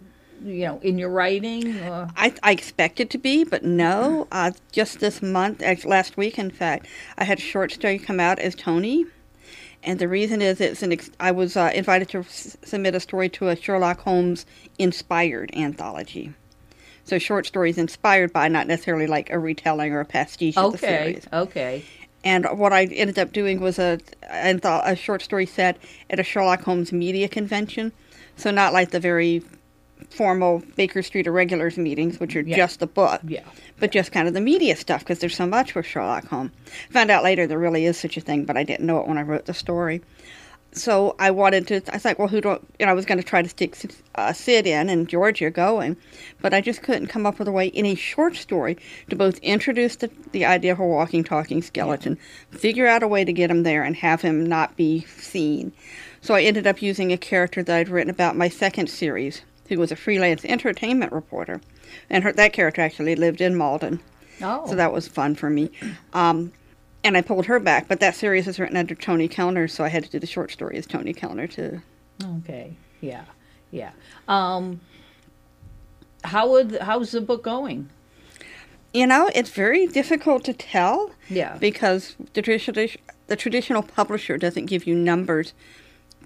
you 0.44 0.66
know 0.66 0.78
in 0.82 0.98
your 0.98 1.08
writing? 1.08 1.80
Or? 1.80 2.08
I, 2.14 2.34
I 2.42 2.52
expected 2.52 3.08
to 3.08 3.18
be, 3.18 3.42
but 3.42 3.64
no. 3.64 4.28
Uh, 4.30 4.50
just 4.70 5.00
this 5.00 5.22
month, 5.22 5.62
last 5.86 6.18
week, 6.18 6.38
in 6.38 6.50
fact, 6.50 6.86
I 7.16 7.24
had 7.24 7.38
a 7.38 7.40
short 7.40 7.72
story 7.72 7.98
come 7.98 8.20
out 8.20 8.38
as 8.38 8.54
Toni, 8.54 9.06
and 9.84 9.98
the 9.98 10.08
reason 10.08 10.42
is 10.42 10.60
it's 10.60 10.82
an. 10.82 10.92
Ex- 10.92 11.10
I 11.20 11.30
was 11.30 11.56
uh, 11.56 11.70
invited 11.74 12.08
to 12.10 12.18
s- 12.20 12.56
submit 12.64 12.94
a 12.94 13.00
story 13.00 13.28
to 13.30 13.48
a 13.48 13.56
Sherlock 13.56 14.00
Holmes 14.00 14.46
inspired 14.78 15.54
anthology. 15.54 16.32
So 17.04 17.18
short 17.18 17.46
stories 17.46 17.76
inspired 17.76 18.32
by, 18.32 18.48
not 18.48 18.66
necessarily 18.66 19.06
like 19.06 19.28
a 19.30 19.38
retelling 19.38 19.92
or 19.92 20.00
a 20.00 20.04
pastiche 20.06 20.56
of 20.56 20.72
the 20.72 20.78
Okay. 20.78 21.02
series. 21.12 21.26
Okay. 21.32 21.84
And 22.24 22.46
what 22.58 22.72
I 22.72 22.84
ended 22.84 23.18
up 23.18 23.32
doing 23.32 23.60
was 23.60 23.78
a 23.78 24.00
a 24.30 24.96
short 24.96 25.20
story 25.22 25.44
set 25.46 25.76
at 26.08 26.18
a 26.18 26.22
Sherlock 26.22 26.62
Holmes 26.62 26.92
media 26.92 27.28
convention. 27.28 27.92
So 28.36 28.50
not 28.50 28.72
like 28.72 28.90
the 28.90 29.00
very 29.00 29.42
formal 30.10 30.62
Baker 30.76 31.02
Street 31.02 31.26
Irregulars 31.26 31.76
meetings, 31.76 32.20
which 32.20 32.36
are 32.36 32.40
Yeah. 32.42 32.56
just 32.56 32.80
the 32.80 32.86
book, 32.86 33.20
Yeah. 33.26 33.40
but 33.80 33.90
just 33.90 34.12
kind 34.12 34.28
of 34.28 34.34
the 34.34 34.40
media 34.40 34.76
stuff 34.76 35.00
because 35.00 35.18
there's 35.18 35.36
so 35.36 35.46
much 35.46 35.74
with 35.74 35.86
Sherlock 35.86 36.26
Holmes. 36.28 36.52
Found 36.90 37.10
out 37.10 37.24
later 37.24 37.46
there 37.46 37.58
really 37.58 37.84
is 37.86 37.96
such 37.98 38.16
a 38.16 38.20
thing, 38.20 38.44
but 38.44 38.56
I 38.56 38.62
didn't 38.62 38.86
know 38.86 39.00
it 39.00 39.08
when 39.08 39.18
I 39.18 39.22
wrote 39.22 39.46
the 39.46 39.54
story. 39.54 40.02
So 40.76 41.14
I 41.20 41.30
wanted 41.30 41.68
to. 41.68 41.76
I 41.94 41.98
thought, 41.98 42.18
well, 42.18 42.26
who 42.26 42.40
do 42.40 42.48
you 42.80 42.86
know? 42.86 42.90
I 42.90 42.94
was 42.94 43.04
going 43.06 43.18
to 43.18 43.24
try 43.24 43.42
to 43.42 43.48
stick 43.48 43.76
uh, 44.16 44.32
Sid 44.32 44.66
in 44.66 44.88
and 44.88 45.08
Georgia 45.08 45.48
going, 45.48 45.96
but 46.42 46.52
I 46.52 46.60
just 46.60 46.82
couldn't 46.82 47.06
come 47.06 47.26
up 47.26 47.38
with 47.38 47.46
a 47.46 47.52
way 47.52 47.68
in 47.68 47.86
a 47.86 47.94
short 47.94 48.34
story 48.34 48.76
to 49.08 49.14
both 49.14 49.38
introduce 49.38 49.94
the, 49.94 50.10
the 50.32 50.44
idea 50.44 50.72
of 50.72 50.80
a 50.80 50.84
walking, 50.86 51.22
talking 51.22 51.62
skeleton, 51.62 52.18
figure 52.50 52.88
out 52.88 53.04
a 53.04 53.08
way 53.08 53.24
to 53.24 53.32
get 53.32 53.52
him 53.52 53.62
there, 53.62 53.84
and 53.84 53.94
have 53.94 54.22
him 54.22 54.44
not 54.44 54.76
be 54.76 55.02
seen. 55.16 55.72
So 56.20 56.34
I 56.34 56.42
ended 56.42 56.66
up 56.66 56.82
using 56.82 57.12
a 57.12 57.16
character 57.18 57.62
that 57.62 57.76
I'd 57.76 57.88
written 57.88 58.10
about 58.10 58.34
my 58.36 58.48
second 58.48 58.88
series, 58.90 59.42
who 59.68 59.78
was 59.78 59.90
a 59.92 59.96
freelance 59.96 60.44
entertainment 60.44 61.12
reporter, 61.12 61.60
and 62.10 62.24
her, 62.24 62.32
that 62.32 62.52
character 62.52 62.82
actually 62.82 63.16
lived 63.16 63.40
in 63.40 63.54
Malden. 63.54 64.00
Oh. 64.42 64.66
So 64.66 64.74
that 64.74 64.92
was 64.92 65.06
fun 65.08 65.34
for 65.34 65.48
me. 65.48 65.70
Um, 66.12 66.52
and 67.04 67.16
I 67.16 67.22
pulled 67.22 67.46
her 67.46 67.60
back, 67.60 67.86
but 67.86 68.00
that 68.00 68.14
series 68.14 68.48
is 68.48 68.58
written 68.58 68.76
under 68.76 68.94
Toni 68.94 69.28
Kelner, 69.28 69.70
so 69.70 69.84
I 69.84 69.88
had 69.88 70.04
to 70.04 70.10
do 70.10 70.18
the 70.18 70.26
short 70.26 70.50
story 70.50 70.76
as 70.76 70.86
Toni 70.86 71.12
Kelner 71.14 71.50
too. 71.50 71.82
Okay. 72.38 72.74
Yeah. 73.00 73.24
Yeah. 73.70 73.90
Um. 74.28 74.80
How 76.24 76.48
would 76.50 76.78
how's 76.80 77.12
the 77.12 77.20
book 77.20 77.42
going? 77.44 77.90
You 78.94 79.06
know, 79.06 79.30
it's 79.34 79.50
very 79.50 79.86
difficult 79.86 80.44
to 80.44 80.52
tell 80.54 81.10
Yeah. 81.28 81.56
because 81.58 82.16
the 82.32 82.40
traditional 82.40 82.88
the 83.26 83.36
traditional 83.36 83.82
publisher 83.82 84.38
doesn't 84.38 84.66
give 84.66 84.86
you 84.86 84.94
numbers 84.94 85.52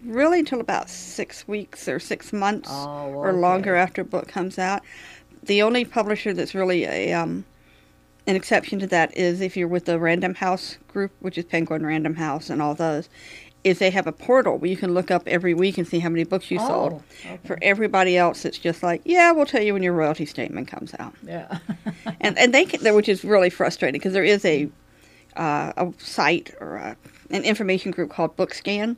really 0.05 0.41
until 0.41 0.61
about 0.61 0.89
six 0.91 1.47
weeks 1.49 1.89
or 1.89 1.99
six 1.99 2.33
months 2.33 2.69
Oh, 2.73 3.09
or 3.15 3.29
okay. 3.31 3.39
longer 3.39 3.75
after 3.75 4.03
a 4.03 4.05
book 4.05 4.29
comes 4.29 4.59
out. 4.59 4.83
The 5.43 5.63
only 5.63 5.85
publisher 5.85 6.33
that's 6.35 6.55
really 6.55 6.85
a 6.85 7.13
um, 7.13 7.45
an 8.27 8.37
exception 8.37 8.79
to 8.81 8.87
that 8.89 9.17
is 9.17 9.41
if 9.41 9.57
you're 9.57 9.69
with 9.69 9.87
the 9.87 9.99
Random 9.99 10.35
House 10.35 10.77
group, 10.89 11.13
which 11.21 11.39
is 11.39 11.45
Penguin 11.47 11.87
Random 11.87 12.15
House 12.17 12.51
and 12.51 12.61
all 12.61 12.75
those, 12.75 13.09
is 13.65 13.79
they 13.79 13.91
have 13.91 14.07
a 14.07 14.13
portal 14.13 14.59
where 14.59 14.71
you 14.71 14.77
can 14.77 14.93
look 14.95 15.11
up 15.11 15.27
every 15.27 15.55
week 15.55 15.79
and 15.79 15.87
see 15.89 15.99
how 15.99 16.09
many 16.09 16.25
books 16.25 16.51
you 16.51 16.59
Oh, 16.61 16.67
sold. 16.69 17.03
okay. 17.25 17.39
For 17.47 17.59
everybody 17.63 18.17
else, 18.17 18.45
it's 18.45 18.59
just 18.59 18.83
like, 18.83 19.01
yeah, 19.05 19.33
we'll 19.33 19.47
tell 19.47 19.63
you 19.63 19.73
when 19.73 19.83
your 19.83 19.95
royalty 19.95 20.27
statement 20.27 20.69
comes 20.69 20.95
out 20.99 21.15
Yeah. 21.27 21.59
and 22.21 22.37
and 22.39 22.53
they 22.53 22.65
can, 22.67 22.95
which 22.95 23.09
is 23.09 23.25
really 23.25 23.51
frustrating 23.51 23.99
because 23.99 24.13
there 24.13 24.25
is 24.25 24.45
a 24.45 24.69
uh, 25.37 25.73
a 25.77 25.93
site 25.99 26.53
or 26.61 26.77
a, 26.77 26.97
an 27.31 27.45
information 27.45 27.91
group 27.93 28.11
called 28.11 28.37
BookScan, 28.37 28.97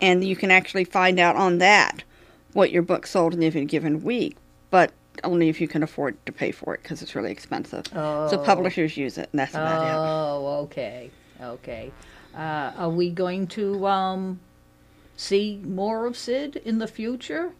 and 0.00 0.24
you 0.24 0.36
can 0.36 0.50
actually 0.50 0.84
find 0.84 1.18
out 1.18 1.36
on 1.36 1.58
that 1.58 2.02
what 2.52 2.70
your 2.70 2.82
book 2.82 3.06
sold 3.06 3.34
in 3.34 3.42
a 3.42 3.64
given 3.64 4.02
week. 4.02 4.36
But 4.70 4.92
only 5.24 5.48
if 5.48 5.60
you 5.60 5.68
can 5.68 5.82
afford 5.82 6.24
to 6.26 6.32
pay 6.32 6.50
for 6.52 6.74
it 6.74 6.82
because 6.82 7.02
it's 7.02 7.14
really 7.14 7.30
expensive. 7.32 7.86
So 7.88 8.30
Oh. 8.32 8.42
publishers 8.44 8.96
use 8.96 9.18
it, 9.18 9.28
and 9.32 9.38
that's 9.40 9.54
about 9.54 9.82
it. 9.86 9.92
Oh, 9.94 10.46
okay, 10.64 11.10
okay. 11.42 11.92
Uh, 12.34 12.72
are 12.76 12.90
we 12.90 13.10
going 13.10 13.46
to 13.48 13.86
um, 13.86 14.40
see 15.16 15.60
more 15.64 16.06
of 16.06 16.16
Sid 16.16 16.56
in 16.64 16.78
the 16.78 16.86
future? 16.86 17.50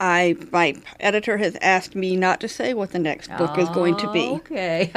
I 0.00 0.36
my 0.52 0.76
editor 1.00 1.36
has 1.38 1.56
asked 1.60 1.94
me 1.94 2.16
not 2.16 2.40
to 2.40 2.48
say 2.48 2.72
what 2.74 2.92
the 2.92 2.98
next 2.98 3.28
book 3.36 3.58
is 3.58 3.68
going 3.70 3.96
to 3.96 4.12
be, 4.12 4.28
Okay. 4.28 4.92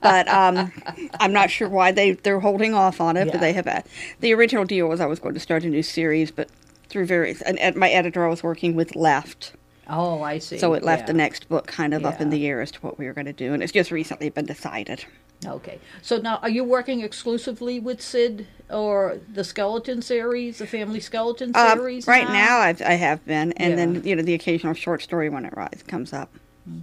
but 0.00 0.28
um, 0.28 0.72
I'm 1.20 1.32
not 1.32 1.50
sure 1.50 1.68
why 1.68 1.92
they 1.92 2.12
they're 2.12 2.40
holding 2.40 2.74
off 2.74 3.00
on 3.00 3.16
it. 3.16 3.26
Yeah. 3.26 3.32
But 3.32 3.40
they 3.40 3.52
have 3.52 3.66
a, 3.66 3.84
the 4.20 4.32
original 4.34 4.64
deal 4.64 4.88
was 4.88 5.00
I 5.00 5.06
was 5.06 5.18
going 5.18 5.34
to 5.34 5.40
start 5.40 5.64
a 5.64 5.68
new 5.68 5.82
series, 5.82 6.30
but 6.30 6.48
through 6.88 7.06
various 7.06 7.42
and, 7.42 7.58
and 7.58 7.76
my 7.76 7.90
editor 7.90 8.24
I 8.26 8.28
was 8.30 8.42
working 8.42 8.74
with 8.74 8.94
left, 8.96 9.52
oh, 9.88 10.22
I 10.22 10.38
see. 10.38 10.58
so 10.58 10.74
it 10.74 10.82
left 10.82 11.06
the 11.06 11.14
next 11.14 11.48
book 11.48 11.66
kind 11.66 11.92
of 11.94 12.04
up 12.04 12.20
in 12.20 12.30
the 12.30 12.46
air 12.46 12.60
as 12.60 12.70
to 12.72 12.80
what 12.80 12.98
we 12.98 13.06
were 13.06 13.12
going 13.14 13.26
to 13.26 13.32
do, 13.32 13.52
and 13.52 13.62
it's 13.62 13.72
just 13.72 13.90
recently 13.90 14.28
been 14.30 14.46
decided. 14.46 15.04
Okay. 15.46 15.78
So 16.02 16.18
now, 16.18 16.36
are 16.42 16.48
you 16.48 16.64
working 16.64 17.00
exclusively 17.00 17.80
with 17.80 18.00
Sid 18.00 18.46
or 18.70 19.18
the 19.32 19.44
Skeleton 19.44 20.02
series, 20.02 20.58
the 20.58 20.66
Family 20.66 21.00
Skeleton 21.00 21.52
Uh, 21.54 21.74
series? 21.76 22.06
right 22.06 22.28
now, 22.28 22.58
I've, 22.58 22.80
I 22.82 22.94
have 22.94 23.24
been, 23.26 23.52
and 23.52 23.76
then 23.78 24.02
you 24.04 24.16
know 24.16 24.22
the 24.22 24.34
occasional 24.34 24.74
short 24.74 25.02
story 25.02 25.28
when 25.28 25.44
it 25.44 25.54
rise 25.56 25.82
comes 25.86 26.12
up. 26.12 26.30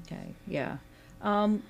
Okay. 0.06 0.34
Yeah. 0.48 0.78
Um, 1.22 1.64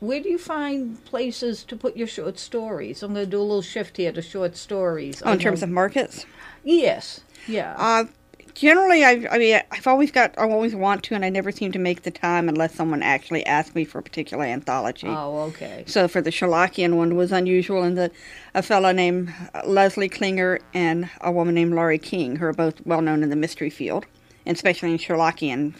where 0.00 0.20
do 0.20 0.28
you 0.30 0.38
find 0.38 1.02
places 1.04 1.62
to 1.64 1.76
put 1.76 1.96
your 1.96 2.06
short 2.06 2.38
stories? 2.38 3.02
I'm 3.02 3.12
going 3.12 3.26
to 3.26 3.30
do 3.30 3.38
a 3.38 3.42
little 3.42 3.62
shift 3.62 3.98
here 3.98 4.12
to 4.12 4.22
short 4.22 4.56
stories. 4.56 5.22
Oh, 5.24 5.32
in 5.32 5.38
terms 5.38 5.62
of 5.62 5.68
markets, 5.68 6.24
yes. 6.64 7.20
Yeah. 7.46 7.74
uh, 7.76 8.04
generally, 8.54 9.04
I, 9.04 9.26
I 9.30 9.38
mean, 9.38 9.60
I've 9.70 9.86
always 9.86 10.10
got, 10.10 10.34
I 10.38 10.42
always 10.42 10.74
want 10.74 11.02
to, 11.04 11.14
and 11.14 11.24
I 11.24 11.28
never 11.28 11.50
seem 11.50 11.72
to 11.72 11.78
make 11.78 12.02
the 12.02 12.10
time 12.10 12.48
unless 12.48 12.74
someone 12.74 13.02
actually 13.02 13.44
asks 13.46 13.74
me 13.74 13.84
for 13.84 13.98
a 13.98 14.02
particular 14.02 14.44
anthology. 14.44 15.08
oh, 15.08 15.40
okay. 15.48 15.84
So 15.86 16.08
for 16.08 16.20
the 16.20 16.30
Sherlockian 16.30 16.94
one 16.96 17.16
was 17.16 17.32
unusual 17.32 17.82
in 17.82 17.94
that 17.96 18.12
a 18.54 18.62
fellow 18.62 18.92
named 18.92 19.32
Leslie 19.64 20.08
Klinger 20.08 20.60
and 20.74 21.10
a 21.20 21.32
woman 21.32 21.54
named 21.54 21.74
Laurie 21.74 21.98
King, 21.98 22.36
who 22.36 22.46
are 22.46 22.52
both 22.52 22.84
well 22.86 23.02
known 23.02 23.22
in 23.22 23.30
the 23.30 23.36
mystery 23.36 23.70
field, 23.70 24.06
and 24.46 24.54
especially 24.56 24.92
in 24.92 24.98
Sherlockian 24.98 25.74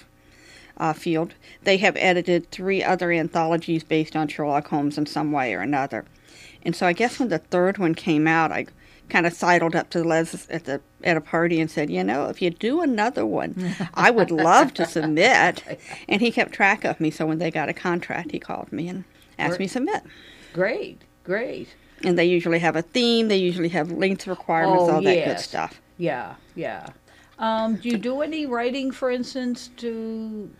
uh, 0.77 0.93
field, 0.93 1.35
they 1.63 1.77
have 1.77 1.97
edited 1.97 2.51
three 2.51 2.83
other 2.83 3.13
anthologies 3.13 3.85
based 3.85 4.17
on 4.17 4.29
Sherlock 4.29 4.69
Holmes 4.69 4.97
in 4.97 5.07
some 5.07 5.33
way 5.33 5.55
or 5.55 5.61
another. 5.61 6.05
And 6.63 6.75
so 6.77 6.87
I 6.87 6.93
guess 6.93 7.19
when 7.19 7.29
the 7.29 7.39
third 7.39 7.79
one 7.79 7.95
came 7.95 8.27
out, 8.27 8.53
I 8.53 8.67
kind 9.11 9.27
of 9.27 9.33
sidled 9.33 9.77
up 9.77 9.91
to 9.91 10.03
Les 10.03 10.49
at 10.51 10.65
the 10.65 10.81
at 11.05 11.17
a 11.17 11.21
party 11.21 11.61
and 11.61 11.71
said, 11.71 11.91
you 11.91 12.03
know, 12.05 12.27
if 12.27 12.41
you 12.41 12.51
do 12.51 12.81
another 12.81 13.27
one, 13.27 13.75
I 13.95 14.11
would 14.11 14.31
love 14.31 14.73
to 14.75 14.87
submit. 14.87 15.63
And 16.09 16.21
he 16.21 16.31
kept 16.31 16.53
track 16.53 16.85
of 16.85 17.01
me. 17.01 17.11
So 17.11 17.27
when 17.27 17.39
they 17.39 17.51
got 17.51 17.69
a 17.69 17.73
contract, 17.73 18.33
he 18.33 18.39
called 18.39 18.73
me 18.73 18.89
and 18.89 19.05
asked 19.39 19.59
me 19.59 19.67
to 19.67 19.73
submit. 19.73 20.03
Great. 20.53 21.03
Great. 21.25 21.69
And 22.03 22.19
they 22.19 22.25
usually 22.25 22.59
have 22.59 22.77
a 22.77 22.83
theme. 22.83 23.29
They 23.29 23.37
usually 23.37 23.69
have 23.69 23.93
length 23.93 24.27
requirements, 24.27 24.85
Oh, 24.85 24.95
all 24.95 25.03
that 25.03 25.25
good 25.25 25.41
stuff. 25.41 25.81
Yeah. 25.99 26.35
Yeah. 26.55 26.89
Um, 27.39 27.77
do 27.77 27.89
you 27.89 27.99
do 27.99 28.23
any 28.23 28.47
writing, 28.47 28.91
for 28.91 29.11
instance, 29.11 29.71
to. 29.79 30.51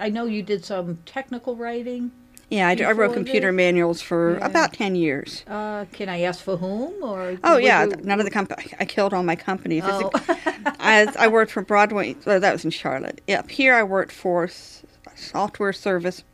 I 0.00 0.08
know 0.10 0.26
you 0.26 0.42
did 0.42 0.64
some 0.64 0.98
technical 1.06 1.56
writing. 1.56 2.10
Yeah, 2.50 2.68
I, 2.68 2.76
I 2.82 2.92
wrote 2.92 3.12
computer 3.12 3.48
this? 3.48 3.56
manuals 3.56 4.00
for 4.00 4.38
Yeah. 4.38 4.46
about 4.46 4.72
ten 4.72 4.94
years. 4.94 5.44
Uh, 5.46 5.84
can 5.92 6.08
I 6.08 6.22
ask 6.22 6.42
for 6.42 6.56
whom? 6.56 6.94
Or 7.02 7.36
Oh 7.44 7.58
yeah, 7.58 7.84
you- 7.84 7.96
none 8.02 8.20
of 8.20 8.24
the 8.24 8.30
company. 8.30 8.66
I 8.80 8.84
killed 8.86 9.12
all 9.12 9.22
my 9.22 9.36
companies. 9.36 9.82
Oh. 9.86 10.10
I, 10.80 11.12
I 11.18 11.28
worked 11.28 11.50
for 11.52 11.62
Broadway. 11.62 12.16
Well, 12.24 12.40
that 12.40 12.52
was 12.52 12.64
in 12.64 12.70
Charlotte. 12.70 13.20
Up 13.28 13.50
here, 13.50 13.74
I 13.74 13.82
worked 13.82 14.12
for 14.12 14.44
s- 14.44 14.82
software 15.14 15.72
service. 15.74 16.24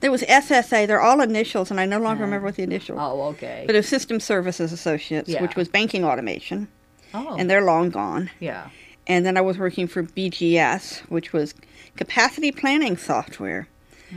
There 0.00 0.10
was 0.10 0.22
SSA. 0.22 0.86
They're 0.86 1.02
all 1.02 1.20
initials, 1.20 1.70
and 1.70 1.78
I 1.78 1.84
no 1.84 1.98
longer 2.00 2.24
remember 2.24 2.46
what 2.46 2.54
the 2.56 2.62
initials. 2.62 2.98
Oh, 3.00 3.22
okay. 3.32 3.64
But 3.66 3.74
it 3.74 3.80
was 3.80 3.88
System 3.88 4.18
Services 4.20 4.72
Associates, 4.72 5.28
Yeah. 5.28 5.42
which 5.42 5.54
was 5.56 5.68
banking 5.68 6.02
automation, 6.04 6.68
oh, 7.12 7.36
and 7.38 7.50
they're 7.50 7.60
long 7.64 7.90
gone. 7.90 8.30
yeah. 8.40 8.70
And 9.06 9.26
then 9.26 9.36
I 9.36 9.40
was 9.40 9.58
working 9.58 9.86
for 9.88 10.02
BGS, 10.04 11.00
which 11.10 11.32
was 11.34 11.52
capacity 11.96 12.52
planning 12.52 12.96
software. 12.96 13.66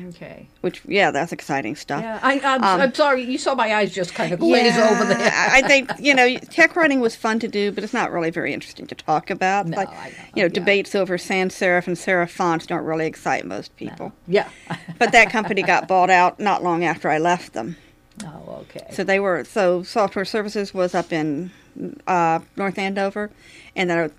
Okay. 0.09 0.47
Which, 0.61 0.81
yeah, 0.87 1.11
that's 1.11 1.31
exciting 1.31 1.75
stuff. 1.75 2.01
Yeah, 2.01 2.19
I, 2.23 2.39
I'm, 2.39 2.63
Um, 2.63 2.81
I'm 2.81 2.93
sorry. 2.93 3.23
You 3.23 3.37
saw 3.37 3.53
my 3.55 3.73
eyes 3.75 3.93
just 3.93 4.13
kind 4.15 4.33
of 4.33 4.39
glaze 4.39 4.75
Yeah, 4.75 4.89
over 4.91 5.05
there. 5.05 5.31
I 5.31 5.59
I 5.59 5.61
think 5.67 5.91
you 5.99 6.13
know 6.15 6.37
tech 6.37 6.75
writing 6.75 6.99
was 6.99 7.15
fun 7.15 7.39
to 7.39 7.47
do, 7.47 7.71
but 7.71 7.83
it's 7.83 7.93
not 7.93 8.11
really 8.11 8.29
very 8.31 8.53
interesting 8.53 8.87
to 8.87 8.95
talk 8.95 9.29
about. 9.29 9.67
No, 9.67 9.77
like 9.77 9.89
I 9.89 10.09
know, 10.09 10.15
you 10.35 10.41
know, 10.43 10.43
yeah. 10.43 10.47
debates 10.47 10.95
over 10.95 11.17
sans 11.17 11.53
serif 11.53 11.87
and 11.87 11.95
serif 11.95 12.29
fonts 12.29 12.65
don't 12.65 12.83
really 12.83 13.05
excite 13.05 13.45
most 13.45 13.75
people. 13.75 14.13
Yeah. 14.27 14.49
But 14.99 15.11
that 15.11 15.29
company 15.29 15.61
got 15.61 15.87
bought 15.87 16.09
out 16.09 16.39
not 16.39 16.63
long 16.63 16.83
after 16.83 17.09
I 17.09 17.17
left 17.19 17.53
them. 17.53 17.75
oh, 18.25 18.63
okay. 18.63 18.87
So 18.91 19.03
they 19.03 19.19
were 19.19 19.43
so 19.43 19.83
software 19.83 20.25
services 20.25 20.73
was 20.73 20.95
up 20.95 21.11
in 21.13 21.51
uh, 22.07 22.39
North 22.55 22.77
Andover, 22.77 23.31
and 23.75 23.89
then 23.89 24.11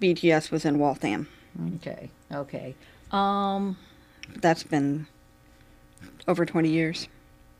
BGS 0.00 0.50
was 0.50 0.64
in 0.64 0.78
Waltham. 0.78 1.28
Okay. 1.76 2.10
Okay. 2.32 2.74
Um. 3.12 3.76
That's 4.40 4.62
been 4.62 5.06
over 6.28 6.44
twenty 6.46 6.70
years. 6.70 7.08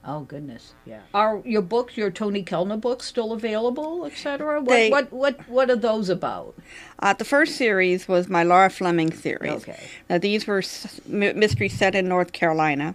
Oh 0.03 0.21
goodness. 0.21 0.73
Yeah. 0.87 1.01
Are 1.13 1.43
your 1.45 1.61
books, 1.61 1.95
your 1.97 2.11
Toni 2.11 2.43
Kelner 2.43 2.81
books, 2.81 3.05
still 3.07 3.33
available, 3.33 4.07
etc.? 4.07 4.61
What, 4.61 4.69
They- 4.69 4.89
what 4.91 5.13
what 5.13 5.49
what 5.49 5.69
are 5.71 5.77
those 5.77 6.09
about? 6.09 6.55
Uh, 7.01 7.13
the 7.13 7.25
first 7.27 7.57
series 7.57 8.09
was 8.09 8.27
my 8.29 8.43
Laura 8.43 8.71
Fleming 8.71 9.13
series. 9.13 9.53
Okay. 9.63 9.79
Now, 10.09 10.17
these 10.19 10.47
were 10.47 10.59
s- 10.59 11.01
mysteries 11.07 11.75
set 11.77 11.95
in 11.95 12.09
North 12.09 12.33
Carolina 12.33 12.95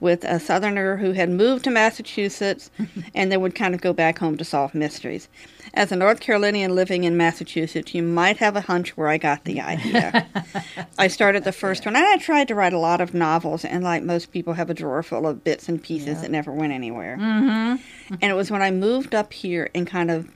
with 0.00 0.24
a 0.24 0.38
Southerner 0.38 0.96
who 0.96 1.12
had 1.12 1.28
moved 1.28 1.64
to 1.64 1.70
Massachusetts 1.70 2.70
and 3.14 3.30
then 3.30 3.40
would 3.40 3.54
kind 3.54 3.74
of 3.74 3.80
go 3.80 3.92
back 3.92 4.18
home 4.18 4.36
to 4.36 4.44
solve 4.44 4.74
mysteries. 4.74 5.28
As 5.74 5.92
a 5.92 5.96
North 5.96 6.20
Carolinian 6.20 6.74
living 6.74 7.04
in 7.04 7.16
Massachusetts, 7.16 7.94
you 7.94 8.02
might 8.02 8.38
have 8.38 8.56
a 8.56 8.62
hunch 8.62 8.96
where 8.96 9.08
I 9.08 9.18
got 9.18 9.44
the 9.44 9.60
idea. 9.60 10.26
I 10.98 11.08
started 11.08 11.44
the 11.44 11.52
first 11.52 11.84
one, 11.84 11.94
and 11.94 12.04
I 12.04 12.16
tried 12.16 12.48
to 12.48 12.54
write 12.54 12.72
a 12.72 12.78
lot 12.78 13.00
of 13.00 13.12
novels, 13.12 13.64
and 13.64 13.84
like 13.84 14.02
most 14.02 14.32
people, 14.32 14.54
have 14.54 14.70
a 14.70 14.74
drawer 14.74 15.02
full 15.02 15.26
of 15.26 15.44
bits 15.44 15.68
and 15.68 15.82
pieces 15.82 16.22
that 16.22 16.30
never 16.30 16.52
went 16.52 16.72
anywhere. 16.72 17.18
Mm-hmm. 17.18 18.14
And 18.20 18.30
it 18.30 18.34
was 18.34 18.50
when 18.50 18.62
I 18.62 18.70
moved 18.70 19.14
up 19.14 19.32
here 19.32 19.68
and 19.74 19.86
kind 19.86 20.10
of 20.10 20.28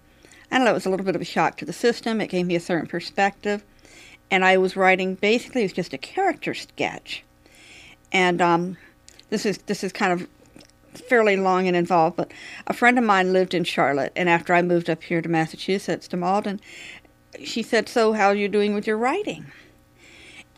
I 0.53 0.57
don't 0.57 0.67
know, 0.67 0.73
it 0.73 0.75
was 0.75 0.85
a 0.87 0.91
little 0.91 1.07
bit 1.07 1.17
of 1.17 1.23
a 1.23 1.25
shock 1.25 1.57
to 1.57 1.65
the 1.65 1.73
system. 1.73 2.21
It 2.21 2.27
gave 2.27 2.47
me 2.47 2.55
a 2.55 2.61
certain 2.61 2.87
perspective. 2.87 3.65
And 4.31 4.45
I 4.45 4.59
was 4.59 4.77
writing 4.77 5.15
basically 5.15 5.63
it 5.63 5.65
was 5.65 5.73
just 5.73 5.95
a 5.95 5.99
character 5.99 6.53
sketch. 6.53 7.25
And 8.13 8.43
um, 8.43 8.77
this 9.33 9.47
is 9.47 9.59
this 9.59 9.83
is 9.83 9.93
kind 9.93 10.13
of 10.13 10.29
fairly 11.09 11.37
long 11.39 11.67
and 11.67 11.75
involved, 11.75 12.17
but 12.17 12.31
a 12.67 12.75
friend 12.75 12.99
of 12.99 13.05
mine 13.05 13.33
lived 13.33 13.55
in 13.55 13.65
Charlotte 13.65 14.13
and 14.15 14.29
after 14.29 14.53
I 14.53 14.61
moved 14.61 14.91
up 14.91 15.03
here 15.03 15.23
to 15.23 15.29
Massachusetts 15.29 16.07
to 16.09 16.19
Malden, 16.19 16.61
she 17.43 17.63
said, 17.63 17.89
So 17.89 18.13
how 18.13 18.27
are 18.27 18.35
you 18.35 18.47
doing 18.47 18.75
with 18.75 18.87
your 18.87 18.99
writing? 18.99 19.47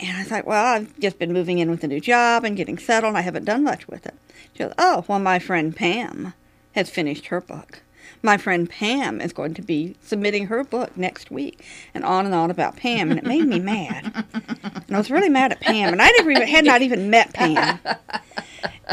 And 0.00 0.16
I 0.16 0.25
thought, 0.25 0.45
well, 0.45 0.75
I've 0.75 0.99
just 0.99 1.21
been 1.21 1.33
moving 1.33 1.61
in 1.61 1.71
with 1.71 1.85
a 1.85 1.87
new 1.87 2.00
job 2.00 2.43
and 2.43 2.57
getting 2.57 2.76
settled. 2.78 3.14
I 3.14 3.21
haven't 3.21 3.45
done 3.45 3.62
much 3.62 3.87
with 3.87 4.07
it. 4.07 4.14
She 4.52 4.64
goes, 4.64 4.73
oh, 4.76 5.04
well, 5.07 5.21
my 5.21 5.38
friend 5.38 5.75
Pam 5.75 6.35
has 6.73 6.90
finished 6.90 7.26
her 7.26 7.40
book. 7.40 7.84
My 8.23 8.37
friend 8.37 8.68
Pam 8.68 9.20
is 9.20 9.32
going 9.32 9.54
to 9.54 9.62
be 9.62 9.96
submitting 10.02 10.46
her 10.46 10.64
book 10.64 10.96
next 10.96 11.30
week, 11.30 11.64
and 11.94 12.04
on 12.04 12.26
and 12.26 12.34
on 12.34 12.50
about 12.50 12.76
Pam, 12.76 13.11
and 13.11 13.18
it 13.18 13.25
made 13.25 13.46
me 13.46 13.58
mad. 13.58 14.25
And 14.32 14.94
I 14.94 14.99
was 14.99 15.11
really 15.11 15.28
mad 15.28 15.52
at 15.52 15.61
Pam, 15.61 15.92
and 15.92 16.02
I 16.02 16.11
had 16.46 16.64
not 16.64 16.82
even 16.82 17.11
met 17.11 17.32
Pam. 17.34 17.78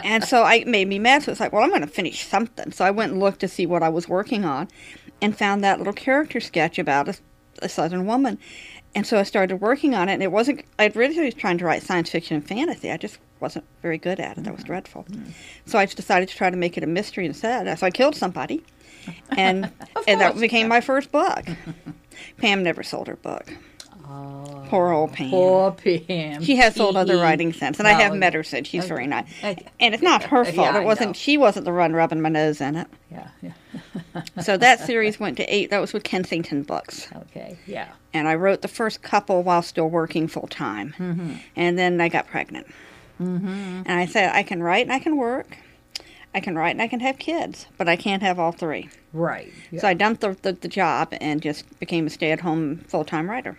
And 0.04 0.24
so 0.24 0.44
I 0.44 0.56
it 0.56 0.68
made 0.68 0.88
me 0.88 1.00
mad. 1.00 1.24
So 1.24 1.32
it's 1.32 1.40
like, 1.40 1.54
well, 1.54 1.64
I'm 1.64 1.70
going 1.70 1.82
to 1.82 1.88
finish 1.88 2.26
something. 2.26 2.72
So 2.72 2.86
I 2.86 2.92
went 2.92 3.12
and 3.14 3.22
looked 3.22 3.40
to 3.42 3.48
see 3.48 3.66
what 3.66 3.84
I 3.84 3.90
was 3.90 4.08
working 4.08 4.46
on, 4.46 4.68
and 5.22 5.38
found 5.38 5.64
that 5.64 5.78
little 5.78 5.94
character 5.94 6.40
sketch 6.40 6.80
about 6.80 7.08
a, 7.08 7.18
a 7.62 7.70
Southern 7.70 8.06
woman. 8.06 8.38
And 8.94 9.08
so 9.08 9.18
I 9.18 9.24
started 9.24 9.62
working 9.62 9.96
on 9.96 10.10
it, 10.10 10.14
and 10.14 10.24
it 10.24 10.32
wasn't. 10.32 10.66
I 10.78 10.88
really 10.88 11.18
was 11.24 11.34
trying 11.34 11.58
to 11.60 11.66
write 11.66 11.84
science 11.84 12.10
fiction 12.10 12.36
and 12.36 12.46
fantasy. 12.46 12.92
I 12.92 12.98
just 12.98 13.20
wasn't 13.40 13.64
very 13.82 13.98
good 13.98 14.20
at 14.20 14.38
it. 14.38 14.44
That 14.44 14.54
was 14.54 14.66
dreadful. 14.66 15.06
So 15.66 15.80
I 15.80 15.86
decided 15.86 16.28
to 16.30 16.36
try 16.36 16.50
to 16.50 16.58
make 16.58 16.78
it 16.78 16.84
a 16.84 16.88
mystery 16.88 17.26
instead. 17.26 17.80
So 17.80 17.88
I 17.88 17.90
killed 17.90 18.16
somebody, 18.16 18.64
and 19.38 19.72
and 20.08 20.22
that 20.22 20.40
became 20.40 20.68
my 20.68 20.82
first 20.82 21.12
book. 21.12 21.46
Pam 22.38 22.64
never 22.64 22.84
sold 22.84 23.08
her 23.08 23.16
book. 23.16 23.54
Poor 24.68 24.92
old 24.92 25.14
Pam. 25.14 25.30
Poor 25.30 25.72
Pam. 25.72 26.42
She 26.44 26.56
has 26.58 26.76
sold 26.76 26.96
other 26.98 27.18
writing 27.18 27.52
since, 27.54 27.78
and 27.80 27.88
I 27.88 27.92
have 28.02 28.14
met 28.16 28.34
her 28.34 28.44
since. 28.44 28.68
She's 28.68 28.84
okay. 28.84 28.90
very 28.90 29.08
nice, 29.08 29.26
and 29.80 29.94
it's 29.94 30.04
not 30.04 30.24
her 30.24 30.46
fault. 30.46 30.76
I 30.76 30.82
it 30.82 30.86
wasn't. 30.86 31.16
She 31.16 31.38
wasn't 31.38 31.66
the 31.66 31.74
one 31.74 31.94
rubbing 31.94 32.22
my 32.22 32.30
nose 32.30 32.62
in 32.62 32.76
it. 32.76 32.88
Yeah. 33.12 33.28
Yeah. 33.42 33.52
So 34.42 34.58
that 34.58 34.80
series 34.82 35.20
went 35.20 35.38
to 35.38 35.44
eight. 35.54 35.70
That 35.70 35.80
was 35.80 35.94
with 35.94 36.04
Kensington 36.04 36.64
Books, 36.64 37.08
Okay. 37.16 37.58
Yeah. 37.66 37.88
and 38.14 38.28
I 38.28 38.36
wrote 38.36 38.62
the 38.62 38.68
first 38.68 39.02
couple 39.02 39.44
while 39.44 39.62
still 39.62 39.90
working 39.90 40.28
full 40.28 40.48
time, 40.48 40.94
Mm-hmm. 40.98 41.34
and 41.56 41.78
then 41.78 42.02
I 42.02 42.10
got 42.10 42.28
pregnant. 42.28 42.68
Mm-hmm. 43.22 43.84
And 43.86 43.92
I 43.92 44.06
said, 44.08 44.32
I 44.36 44.44
can 44.44 44.62
write 44.64 44.84
and 44.86 44.92
I 44.94 45.00
can 45.00 45.16
work. 45.18 45.58
I 46.34 46.40
can 46.40 46.56
write 46.56 46.72
and 46.72 46.82
I 46.82 46.88
can 46.88 47.02
have 47.02 47.18
kids, 47.18 47.66
but 47.78 47.90
I 47.90 47.96
can't 47.96 48.24
have 48.24 48.40
all 48.40 48.52
three. 48.52 48.90
Right. 49.14 49.52
Yeah. 49.70 49.82
So 49.82 49.88
I 49.88 49.94
dumped 49.94 50.22
the, 50.22 50.38
the, 50.42 50.54
the 50.54 50.68
job 50.68 51.14
and 51.20 51.42
just 51.42 51.80
became 51.80 52.08
a 52.08 52.10
stay 52.10 52.32
at 52.32 52.40
home 52.42 52.78
full 52.88 53.04
time 53.04 53.30
writer. 53.30 53.58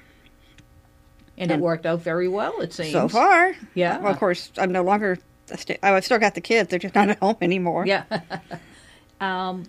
And, 1.37 1.51
it 1.51 1.61
worked 1.61 1.87
out 1.87 2.01
very 2.01 2.29
well, 2.29 2.61
it 2.61 2.73
seems. 2.73 2.93
So 2.93 3.09
far, 3.09 3.55
Yeah. 3.75 3.99
Well, 3.99 4.13
of 4.13 4.19
course, 4.19 4.53
I'm 4.59 4.71
no 4.71 4.83
longer. 4.83 5.19
a 5.51 5.59
sta- 5.59 5.79
I've 5.83 6.05
still 6.05 6.19
got 6.19 6.35
the 6.35 6.41
kids; 6.41 6.69
they're 6.71 6.79
just 6.79 6.95
not 6.95 7.09
at 7.09 7.19
home 7.19 7.37
anymore. 7.41 7.85
Yeah. 7.87 8.05
um, 9.21 9.65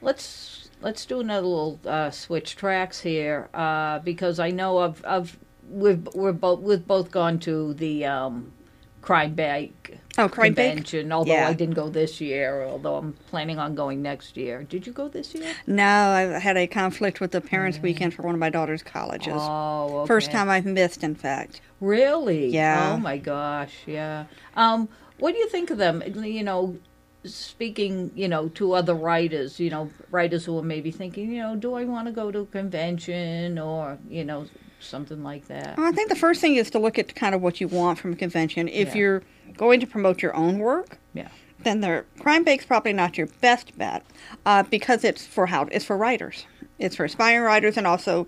let's 0.00 0.70
let's 0.80 1.04
do 1.06 1.20
another 1.20 1.46
little 1.46 1.80
uh, 1.86 2.10
switch 2.10 2.56
tracks 2.56 3.00
here 3.00 3.48
uh, 3.54 3.98
because 4.00 4.38
I 4.38 4.50
know 4.50 4.78
I've, 4.78 5.04
I've 5.06 5.38
we've 5.68 6.06
we're 6.14 6.32
both 6.32 6.60
we've 6.60 6.86
both 6.86 7.10
gone 7.10 7.38
to 7.40 7.74
the 7.74 8.04
um, 8.06 8.52
Crime 9.06 9.34
Bake 9.34 9.98
Oh, 10.18 10.28
Crime 10.28 10.54
convention. 10.54 11.12
Although 11.12 11.32
Yeah. 11.32 11.48
I 11.48 11.52
didn't 11.52 11.74
go 11.74 11.88
this 11.88 12.20
year, 12.20 12.64
although 12.64 12.96
I'm 12.96 13.12
planning 13.30 13.58
on 13.58 13.76
going 13.76 14.02
next 14.02 14.36
year. 14.36 14.64
Did 14.64 14.84
you 14.84 14.92
go 14.92 15.06
this 15.08 15.32
year? 15.32 15.52
No, 15.66 15.84
I 15.84 16.22
had 16.40 16.56
a 16.56 16.66
conflict 16.66 17.20
with 17.20 17.30
the 17.30 17.40
parents' 17.40 17.78
weekend 17.78 18.14
for 18.14 18.22
one 18.22 18.34
of 18.34 18.40
my 18.40 18.50
daughter's 18.50 18.82
colleges. 18.82 19.34
Oh, 19.36 19.98
okay. 20.00 20.08
First 20.08 20.32
time 20.32 20.48
I've 20.48 20.64
missed, 20.64 21.04
in 21.04 21.14
fact. 21.14 21.60
Really? 21.80 22.48
Yeah. 22.48 22.94
Oh 22.94 22.98
my 22.98 23.18
gosh, 23.18 23.74
yeah. 23.86 24.24
Um, 24.56 24.88
what 25.18 25.32
do 25.32 25.38
you 25.38 25.48
think 25.50 25.70
of 25.70 25.78
them? 25.78 26.02
You 26.04 26.42
know, 26.42 26.76
speaking, 27.34 28.10
you 28.14 28.28
know, 28.28 28.48
to 28.50 28.72
other 28.72 28.94
writers, 28.94 29.58
you 29.60 29.70
know, 29.70 29.90
writers 30.10 30.44
who 30.44 30.58
are 30.58 30.62
maybe 30.62 30.90
thinking, 30.90 31.32
you 31.32 31.42
know, 31.42 31.56
do 31.56 31.74
I 31.74 31.84
want 31.84 32.06
to 32.06 32.12
go 32.12 32.30
to 32.30 32.40
a 32.40 32.46
convention 32.46 33.58
or, 33.58 33.98
you 34.08 34.24
know, 34.24 34.46
something 34.80 35.22
like 35.22 35.46
that? 35.48 35.76
Well, 35.76 35.86
I 35.86 35.92
think 35.92 36.08
the 36.08 36.16
first 36.16 36.40
thing 36.40 36.56
is 36.56 36.70
to 36.70 36.78
look 36.78 36.98
at 36.98 37.14
kind 37.14 37.34
of 37.34 37.42
what 37.42 37.60
you 37.60 37.68
want 37.68 37.98
from 37.98 38.12
a 38.12 38.16
convention. 38.16 38.68
If 38.68 38.88
Yeah. 38.88 38.94
you're 38.94 39.22
going 39.56 39.80
to 39.80 39.86
promote 39.86 40.22
your 40.22 40.34
own 40.36 40.58
work, 40.58 40.98
Yeah. 41.14 41.28
then 41.62 41.80
the 41.80 42.04
Crime 42.20 42.44
Bake's 42.44 42.66
probably 42.66 42.92
not 42.92 43.16
your 43.16 43.28
best 43.40 43.76
bet 43.78 44.02
uh, 44.44 44.62
because 44.64 45.04
it's 45.04 45.24
for 45.26 45.46
how 45.46 45.62
it's 45.72 45.84
for 45.84 45.96
writers. 45.96 46.46
It's 46.78 46.96
for 46.96 47.04
aspiring 47.04 47.42
writers 47.44 47.76
and 47.76 47.86
also 47.86 48.26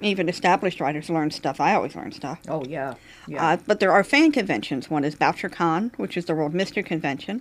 even 0.00 0.28
established 0.28 0.80
writers 0.80 1.08
learn 1.08 1.30
stuff. 1.30 1.60
I 1.60 1.74
always 1.74 1.94
learn 1.94 2.10
stuff. 2.12 2.40
Oh 2.48 2.64
yeah. 2.68 2.94
Yeah. 3.28 3.46
Uh, 3.52 3.56
but 3.66 3.78
there 3.78 3.92
are 3.92 4.02
fan 4.02 4.32
conventions. 4.32 4.90
One 4.90 5.04
is 5.04 5.14
Bouchercon, 5.14 5.92
which 5.96 6.16
is 6.16 6.24
the 6.26 6.34
World 6.34 6.52
Mystery 6.52 6.82
Convention. 6.82 7.40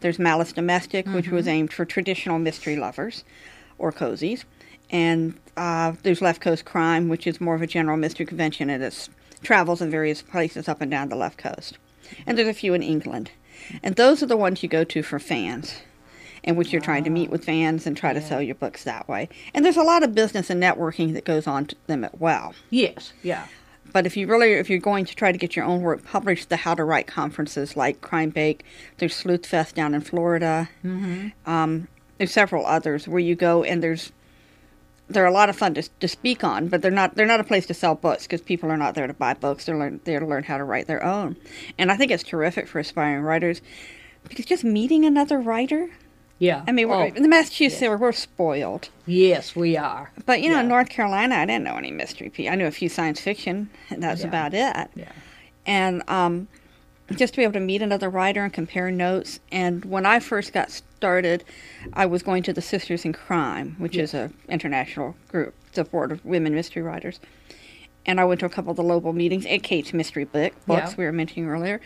There's 0.00 0.18
Malice 0.18 0.52
Domestic, 0.52 1.06
which 1.08 1.28
was 1.28 1.48
aimed 1.48 1.72
for 1.72 1.84
traditional 1.84 2.38
mystery 2.38 2.76
lovers 2.76 3.24
or 3.78 3.92
cozies. 3.92 4.44
And 4.90 5.38
uh, 5.56 5.92
there's 6.02 6.22
Left 6.22 6.40
Coast 6.40 6.64
Crime, 6.64 7.08
which 7.08 7.26
is 7.26 7.40
more 7.40 7.54
of 7.54 7.62
a 7.62 7.66
general 7.66 7.96
mystery 7.96 8.26
convention, 8.26 8.70
and 8.70 8.82
it 8.82 9.08
travels 9.42 9.80
in 9.82 9.90
various 9.90 10.22
places 10.22 10.68
up 10.68 10.80
and 10.80 10.90
down 10.90 11.08
the 11.08 11.16
left 11.16 11.38
coast. 11.38 11.78
And 12.26 12.38
there's 12.38 12.48
a 12.48 12.54
few 12.54 12.74
in 12.74 12.82
England. 12.82 13.30
And 13.82 13.96
those 13.96 14.22
are 14.22 14.26
the 14.26 14.36
ones 14.36 14.62
you 14.62 14.68
go 14.68 14.84
to 14.84 15.02
for 15.02 15.18
fans, 15.18 15.82
in 16.42 16.56
which 16.56 16.72
you're 16.72 16.80
trying 16.80 17.04
to 17.04 17.10
meet 17.10 17.30
with 17.30 17.44
fans 17.44 17.86
and 17.86 17.96
try 17.96 18.12
to 18.12 18.22
sell 18.22 18.40
your 18.40 18.54
books 18.54 18.84
that 18.84 19.08
way. 19.08 19.28
And 19.52 19.64
there's 19.64 19.76
a 19.76 19.82
lot 19.82 20.02
of 20.02 20.14
business 20.14 20.48
and 20.48 20.62
networking 20.62 21.12
that 21.14 21.24
goes 21.24 21.46
on 21.46 21.66
to 21.66 21.76
them 21.86 22.04
as 22.04 22.12
well. 22.18 22.54
yes. 22.70 23.12
Yeah. 23.22 23.46
But 23.92 24.06
if 24.06 24.16
you 24.16 24.26
really, 24.26 24.52
if 24.52 24.68
you're 24.68 24.78
going 24.78 25.04
to 25.06 25.14
try 25.14 25.32
to 25.32 25.38
get 25.38 25.56
your 25.56 25.64
own 25.64 25.82
work 25.82 26.04
published, 26.04 26.48
the 26.48 26.56
How 26.56 26.74
to 26.74 26.84
Write 26.84 27.06
conferences 27.06 27.76
like 27.76 28.00
Crime 28.00 28.30
Bake, 28.30 28.64
there's 28.98 29.14
Sleuth 29.14 29.46
Fest 29.46 29.74
down 29.74 29.94
in 29.94 30.00
Florida. 30.00 30.68
Mm-hmm. 30.84 31.28
Um, 31.50 31.88
there's 32.18 32.32
several 32.32 32.66
others 32.66 33.08
where 33.08 33.20
you 33.20 33.34
go 33.34 33.64
and 33.64 33.82
there's 33.82 34.12
they're 35.10 35.24
a 35.24 35.32
lot 35.32 35.48
of 35.48 35.56
fun 35.56 35.72
to, 35.74 35.82
to 36.00 36.08
speak 36.08 36.44
on, 36.44 36.68
but 36.68 36.82
they're 36.82 36.90
not 36.90 37.14
they're 37.14 37.26
not 37.26 37.40
a 37.40 37.44
place 37.44 37.66
to 37.66 37.74
sell 37.74 37.94
books 37.94 38.24
because 38.24 38.42
people 38.42 38.70
are 38.70 38.76
not 38.76 38.94
there 38.94 39.06
to 39.06 39.14
buy 39.14 39.34
books. 39.34 39.64
They're 39.64 39.78
learn, 39.78 40.00
there 40.04 40.20
to 40.20 40.26
learn 40.26 40.44
how 40.44 40.58
to 40.58 40.64
write 40.64 40.86
their 40.86 41.02
own, 41.02 41.36
and 41.78 41.90
I 41.90 41.96
think 41.96 42.10
it's 42.10 42.22
terrific 42.22 42.68
for 42.68 42.78
aspiring 42.78 43.22
writers 43.22 43.62
because 44.28 44.44
just 44.44 44.64
meeting 44.64 45.04
another 45.04 45.40
writer. 45.40 45.90
Yeah. 46.40 46.62
I 46.68 46.72
mean, 46.72 46.88
we're, 46.88 46.94
oh, 46.94 47.06
in 47.06 47.22
the 47.22 47.28
Massachusetts, 47.28 47.82
we're, 47.82 47.96
we're 47.96 48.12
spoiled. 48.12 48.90
yes, 49.06 49.56
we 49.56 49.76
are. 49.76 50.12
But 50.24 50.40
you 50.40 50.48
know, 50.50 50.58
in 50.60 50.66
Yeah. 50.66 50.68
North 50.68 50.88
Carolina, 50.88 51.34
I 51.36 51.46
didn't 51.46 51.64
know 51.64 51.76
any 51.76 51.90
mystery. 51.90 52.30
pe- 52.30 52.48
I 52.48 52.54
knew 52.54 52.66
a 52.66 52.70
few 52.70 52.88
science 52.88 53.20
fiction, 53.20 53.70
and 53.90 54.02
that's 54.02 54.20
Yeah. 54.22 54.28
about 54.28 54.54
it. 54.54 54.88
Yeah. 54.94 55.12
and 55.66 56.02
um, 56.08 56.48
just 57.16 57.34
to 57.34 57.38
be 57.38 57.42
able 57.42 57.52
to 57.54 57.60
meet 57.60 57.82
another 57.82 58.08
writer 58.08 58.42
and 58.44 58.52
compare 58.52 58.90
notes. 58.90 59.40
And 59.52 59.84
when 59.84 60.06
I 60.06 60.18
first 60.20 60.52
got 60.52 60.70
started, 60.70 61.42
I 61.92 62.06
was 62.06 62.22
going 62.22 62.42
to 62.44 62.52
the 62.52 62.62
Sisters 62.62 63.04
in 63.04 63.12
Crime, 63.12 63.74
which 63.78 63.96
is 63.96 64.14
an 64.14 64.32
international 64.48 65.14
group 65.28 65.54
support 65.72 66.12
of 66.12 66.24
women 66.24 66.54
mystery 66.54 66.82
writers. 66.82 67.18
And 68.06 68.18
I 68.20 68.24
went 68.24 68.40
to 68.40 68.46
a 68.46 68.48
couple 68.48 68.70
of 68.70 68.76
the 68.76 68.82
local 68.82 69.12
meetings 69.12 69.44
at 69.46 69.62
Kate's 69.62 69.92
Mystery 69.92 70.24
Book 70.24 70.52
books 70.66 70.90
Yeah. 70.92 70.94
we 70.96 71.04
were 71.04 71.12
mentioning 71.12 71.48
earlier. 71.48 71.80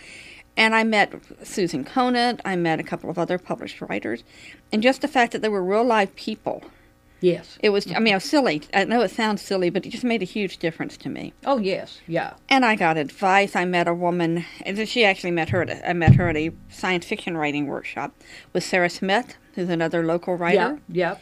And 0.56 0.74
I 0.74 0.84
met 0.84 1.14
Susan 1.42 1.84
Conant. 1.84 2.40
I 2.44 2.56
met 2.56 2.78
a 2.78 2.82
couple 2.82 3.08
of 3.08 3.18
other 3.18 3.38
published 3.38 3.80
writers, 3.80 4.22
and 4.70 4.82
just 4.82 5.00
the 5.00 5.08
fact 5.08 5.32
that 5.32 5.42
they 5.42 5.48
were 5.48 5.62
real 5.62 5.84
live 5.84 6.14
people. 6.14 6.62
Yes. 7.22 7.56
It 7.60 7.70
was. 7.70 7.90
I 7.90 8.00
mean, 8.00 8.12
I 8.12 8.16
was 8.16 8.24
mm-hmm. 8.24 8.30
silly. 8.30 8.62
I 8.74 8.84
know 8.84 9.00
it 9.00 9.12
sounds 9.12 9.40
silly, 9.40 9.70
but 9.70 9.86
it 9.86 9.90
just 9.90 10.04
made 10.04 10.22
a 10.22 10.26
huge 10.26 10.58
difference 10.58 10.96
to 10.98 11.08
me. 11.08 11.32
Oh 11.46 11.58
yes. 11.58 12.00
Yeah. 12.06 12.34
And 12.48 12.64
I 12.64 12.74
got 12.74 12.96
advice. 12.96 13.54
I 13.54 13.64
met 13.64 13.88
a 13.88 13.94
woman, 13.94 14.44
and 14.66 14.88
she 14.88 15.04
actually 15.04 15.30
met 15.30 15.48
her. 15.50 15.62
At 15.62 15.70
a, 15.70 15.88
I 15.88 15.92
met 15.92 16.16
her 16.16 16.28
at 16.28 16.36
a 16.36 16.50
science 16.68 17.06
fiction 17.06 17.36
writing 17.36 17.66
workshop 17.66 18.12
with 18.52 18.64
Sarah 18.64 18.90
Smith, 18.90 19.36
who's 19.54 19.68
another 19.68 20.04
local 20.04 20.36
writer. 20.36 20.80
Yeah. 20.88 21.14
Yeah. 21.14 21.16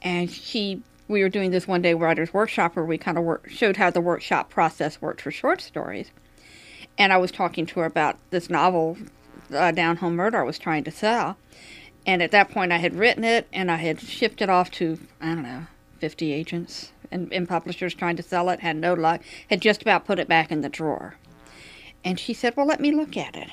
And 0.00 0.30
she, 0.30 0.82
we 1.06 1.22
were 1.22 1.28
doing 1.28 1.50
this 1.50 1.68
one 1.68 1.82
day 1.82 1.94
writers 1.94 2.32
workshop 2.32 2.74
where 2.74 2.84
we 2.84 2.98
kind 2.98 3.18
of 3.18 3.24
work, 3.24 3.48
showed 3.50 3.76
how 3.76 3.90
the 3.90 4.00
workshop 4.00 4.48
process 4.50 5.00
worked 5.02 5.20
for 5.20 5.30
short 5.30 5.60
stories. 5.60 6.10
And 6.98 7.12
I 7.12 7.16
was 7.16 7.30
talking 7.30 7.66
to 7.66 7.80
her 7.80 7.86
about 7.86 8.18
this 8.30 8.50
novel, 8.50 8.96
uh, 9.52 9.72
Down 9.72 9.96
Home 9.96 10.16
Murder, 10.16 10.38
I 10.38 10.42
was 10.44 10.58
trying 10.58 10.84
to 10.84 10.90
sell. 10.90 11.36
And 12.06 12.22
at 12.22 12.32
that 12.32 12.50
point, 12.50 12.72
I 12.72 12.78
had 12.78 12.96
written 12.96 13.24
it 13.24 13.46
and 13.52 13.70
I 13.70 13.76
had 13.76 14.00
shipped 14.00 14.42
it 14.42 14.50
off 14.50 14.70
to, 14.72 14.98
I 15.20 15.26
don't 15.26 15.42
know, 15.42 15.66
50 16.00 16.32
agents 16.32 16.92
and, 17.10 17.32
and 17.32 17.48
publishers 17.48 17.94
trying 17.94 18.16
to 18.16 18.22
sell 18.22 18.48
it, 18.50 18.60
had 18.60 18.76
no 18.76 18.94
luck, 18.94 19.22
had 19.48 19.60
just 19.60 19.82
about 19.82 20.04
put 20.04 20.18
it 20.18 20.26
back 20.26 20.50
in 20.50 20.62
the 20.62 20.68
drawer. 20.68 21.16
And 22.04 22.18
she 22.18 22.34
said, 22.34 22.56
Well, 22.56 22.66
let 22.66 22.80
me 22.80 22.90
look 22.90 23.16
at 23.16 23.36
it. 23.36 23.50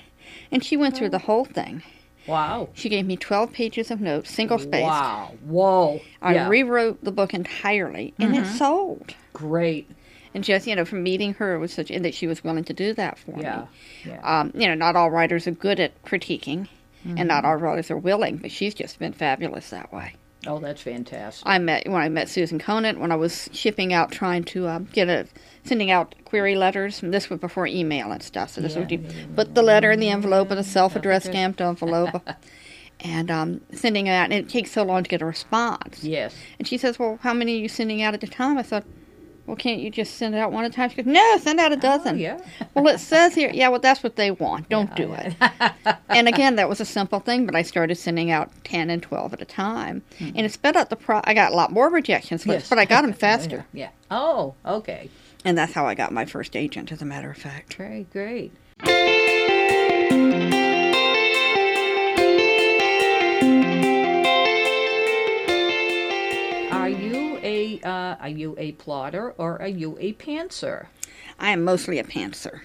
And 0.52 0.63
she 0.63 0.75
went 0.75 0.97
through 0.97 1.10
the 1.10 1.19
whole 1.19 1.45
thing. 1.45 1.84
Wow. 2.28 2.69
She 2.73 2.89
gave 2.89 3.06
me 3.06 3.17
12 3.17 3.52
pages 3.52 3.91
of 3.91 4.02
notes, 4.02 4.32
single 4.32 4.60
spaced. 4.60 4.84
Wow. 4.84 5.34
Whoa. 5.45 6.02
I 6.21 6.36
yeah. 6.36 6.47
rewrote 6.47 7.04
the 7.04 7.12
book 7.12 7.34
entirely, 7.34 8.13
and 8.19 8.36
it 8.36 8.45
sold. 8.45 9.15
Great. 9.34 9.89
And 10.34 10.44
just 10.44 10.68
you 10.68 10.76
know, 10.76 10.86
from 10.86 11.02
meeting 11.04 11.34
her, 11.36 11.56
it 11.56 11.60
was 11.60 11.74
such, 11.74 11.89
and 11.89 12.06
that 12.06 12.13
she 12.13 12.28
was 12.28 12.44
willing 12.44 12.63
to 12.65 12.74
do 12.74 12.94
that 12.94 13.18
for 13.18 13.39
Yeah. 13.39 13.62
me. 14.06 14.12
Yeah. 14.12 14.39
Um, 14.39 14.52
you 14.56 14.68
know, 14.68 14.76
not 14.76 14.96
all 14.96 15.10
writers 15.10 15.48
are 15.48 15.52
good 15.52 15.80
at 15.80 16.02
critiquing, 16.04 16.68
and 17.04 17.28
not 17.28 17.46
all 17.46 17.56
writers 17.56 17.89
are 17.89 17.98
willing, 17.98 18.38
but 18.38 18.52
she's 18.52 18.74
just 18.76 19.00
been 19.00 19.13
fabulous 19.13 19.70
that 19.72 19.92
way. 19.92 20.13
oh, 20.48 20.58
that's 20.60 20.82
fantastic. 20.82 21.46
I 21.46 21.58
met 21.58 21.86
when 21.88 22.02
I 22.02 22.08
met 22.10 22.30
Susan 22.30 22.60
Conant 22.60 23.00
when 23.00 23.12
I 23.12 23.15
was 23.15 23.50
shipping 23.52 23.92
out, 23.92 24.12
trying 24.12 24.44
to 24.46 24.68
um, 24.70 24.88
get 24.94 25.10
a 25.10 25.26
sending 25.65 25.92
out 25.92 26.15
query 26.26 26.56
letters. 26.56 27.04
And 27.04 27.13
this 27.13 27.30
was 27.30 27.39
before 27.42 27.68
email 27.68 28.12
and 28.12 28.24
stuff. 28.24 28.52
So 28.52 28.62
this 28.62 28.76
Yeah. 28.76 28.84
was 28.84 28.92
you 28.92 29.04
put 29.36 29.54
the 29.56 29.62
letter 29.63 29.92
in 29.92 30.00
the 30.00 30.10
envelope 30.10 30.50
with 30.50 30.58
a 30.60 30.63
self-addressed 30.63 31.26
stamped 31.26 31.60
envelope, 31.60 32.22
and 33.02 33.30
um, 33.32 33.62
sending 33.74 34.08
it 34.08 34.12
out. 34.12 34.26
And 34.26 34.34
it 34.34 34.48
takes 34.48 34.72
so 34.72 34.84
long 34.84 35.04
to 35.04 35.10
get 35.10 35.22
a 35.22 35.26
response. 35.26 36.04
yes. 36.04 36.34
And 36.58 36.65
she 36.68 36.78
says, 36.78 36.98
"Well, 37.00 37.20
how 37.22 37.34
many 37.34 37.56
are 37.58 37.62
you 37.62 37.68
sending 37.70 38.02
out 38.02 38.13
at 38.13 38.24
a 38.24 38.28
time?" 38.28 38.58
I 38.58 38.62
said, 38.62 38.86
"Well, 39.50 39.56
can't 39.58 39.82
you 39.82 39.90
just 39.90 40.16
send 40.16 40.36
it 40.36 40.38
out 40.38 40.52
one 40.52 40.64
at 40.64 40.72
a 40.72 40.74
time?" 40.74 40.90
She 40.90 40.96
goes, 40.98 41.06
"No, 41.06 41.38
send 41.40 41.60
out 41.60 41.72
a 41.72 41.76
oh, 41.76 41.80
dozen." 41.80 42.16
Oh, 42.16 42.20
yeah. 42.20 42.40
well, 42.74 42.88
it 42.88 43.00
says 43.00 43.36
here, 43.36 43.52
yeah. 43.54 43.68
Well, 43.70 43.80
that's 43.80 44.02
what 44.04 44.16
they 44.16 44.32
want. 44.32 44.70
Don't 44.70 44.96
do 44.96 45.12
oh, 45.12 45.16
it. 45.16 45.36
and 46.10 46.28
again, 46.28 46.56
that 46.56 46.70
was 46.74 46.80
a 46.80 46.86
simple 46.86 47.20
thing, 47.20 47.46
but 47.46 47.56
I 47.56 47.62
started 47.64 47.96
sending 47.96 48.32
out 48.32 48.52
ten 48.64 48.90
and 48.90 49.04
twelve 49.04 49.34
at 49.34 49.42
a 49.42 49.46
time, 49.46 50.02
mm-hmm. 50.20 50.38
and 50.38 50.46
it 50.46 50.52
sped 50.54 50.78
up 50.78 50.90
the 50.90 50.96
pro. 50.96 51.22
I 51.26 51.34
got 51.34 51.52
a 51.52 51.56
lot 51.56 51.72
more 51.72 51.90
rejection 51.90 52.38
slips, 52.38 52.64
Yes. 52.64 52.70
but 52.70 52.80
I 52.80 52.86
got 52.86 53.02
them 53.02 53.14
faster, 53.28 53.66
Yeah. 53.74 53.90
Oh, 54.12 54.56
okay. 54.66 55.10
and 55.44 55.58
that's 55.58 55.74
how 55.74 55.86
I 55.86 55.96
got 55.96 56.12
my 56.14 56.26
first 56.26 56.56
agent. 56.56 56.92
As 56.92 57.02
a 57.02 57.06
matter 57.06 57.30
of 57.30 57.38
fact, 57.38 57.76
Great, 57.78 58.12
great. 58.12 58.52
A 67.84 67.88
uh, 67.88 68.15
are 68.20 68.30
you 68.30 68.56
a 68.58 68.72
plotter 68.74 69.32
or 69.38 69.62
are 69.62 69.68
you 69.68 69.98
a 70.00 70.13
pantser? 70.13 70.88
I 71.39 71.52
am 71.52 71.63
mostly 71.63 72.00
a 72.00 72.04
pantser. 72.04 72.62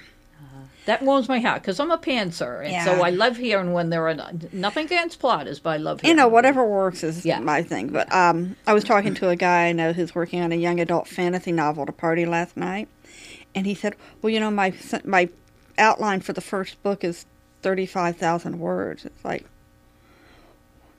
That 0.87 1.01
warms 1.01 1.31
my 1.31 1.39
heart 1.41 1.63
because 1.63 1.81
I'm 1.81 1.91
a 1.91 1.97
pantser, 1.97 2.63
and 2.63 2.85
so 2.85 3.03
I 3.03 3.09
love 3.09 3.39
hearing 3.39 3.73
when 3.73 3.89
there 3.89 4.07
are 4.07 4.15
nothing 4.53 4.85
against 4.85 5.19
plotters, 5.19 5.59
but 5.59 5.71
I 5.71 5.77
love 5.79 6.03
hearing. 6.03 6.15
You 6.15 6.23
know, 6.23 6.29
whatever 6.29 6.63
works 6.63 7.03
is 7.03 7.25
Yeah. 7.25 7.39
my 7.41 7.63
thing. 7.63 7.89
But 7.89 8.13
um, 8.13 8.55
I 8.67 8.75
was 8.75 8.85
talking 8.85 9.15
to 9.15 9.31
a 9.31 9.37
guy 9.37 9.69
I 9.69 9.73
know 9.73 9.95
who's 9.95 10.15
working 10.15 10.43
on 10.43 10.53
a 10.53 10.57
young 10.57 10.81
adult 10.81 11.09
fantasy 11.09 11.53
novel 11.53 11.85
at 11.85 11.89
a 11.89 11.93
party 11.93 12.27
last 12.27 12.55
night, 12.55 12.89
and 13.55 13.65
he 13.65 13.75
said, 13.75 13.95
"Well, 14.21 14.31
you 14.31 14.41
know, 14.41 14.51
my 14.51 14.75
my 15.05 15.31
outline 15.79 16.21
for 16.21 16.35
the 16.35 16.43
first 16.43 16.83
book 16.83 17.03
is 17.03 17.25
thirty 17.63 17.87
five 17.87 18.19
thousand 18.19 18.59
words." 18.59 19.07
It's 19.07 19.25
like 19.25 19.47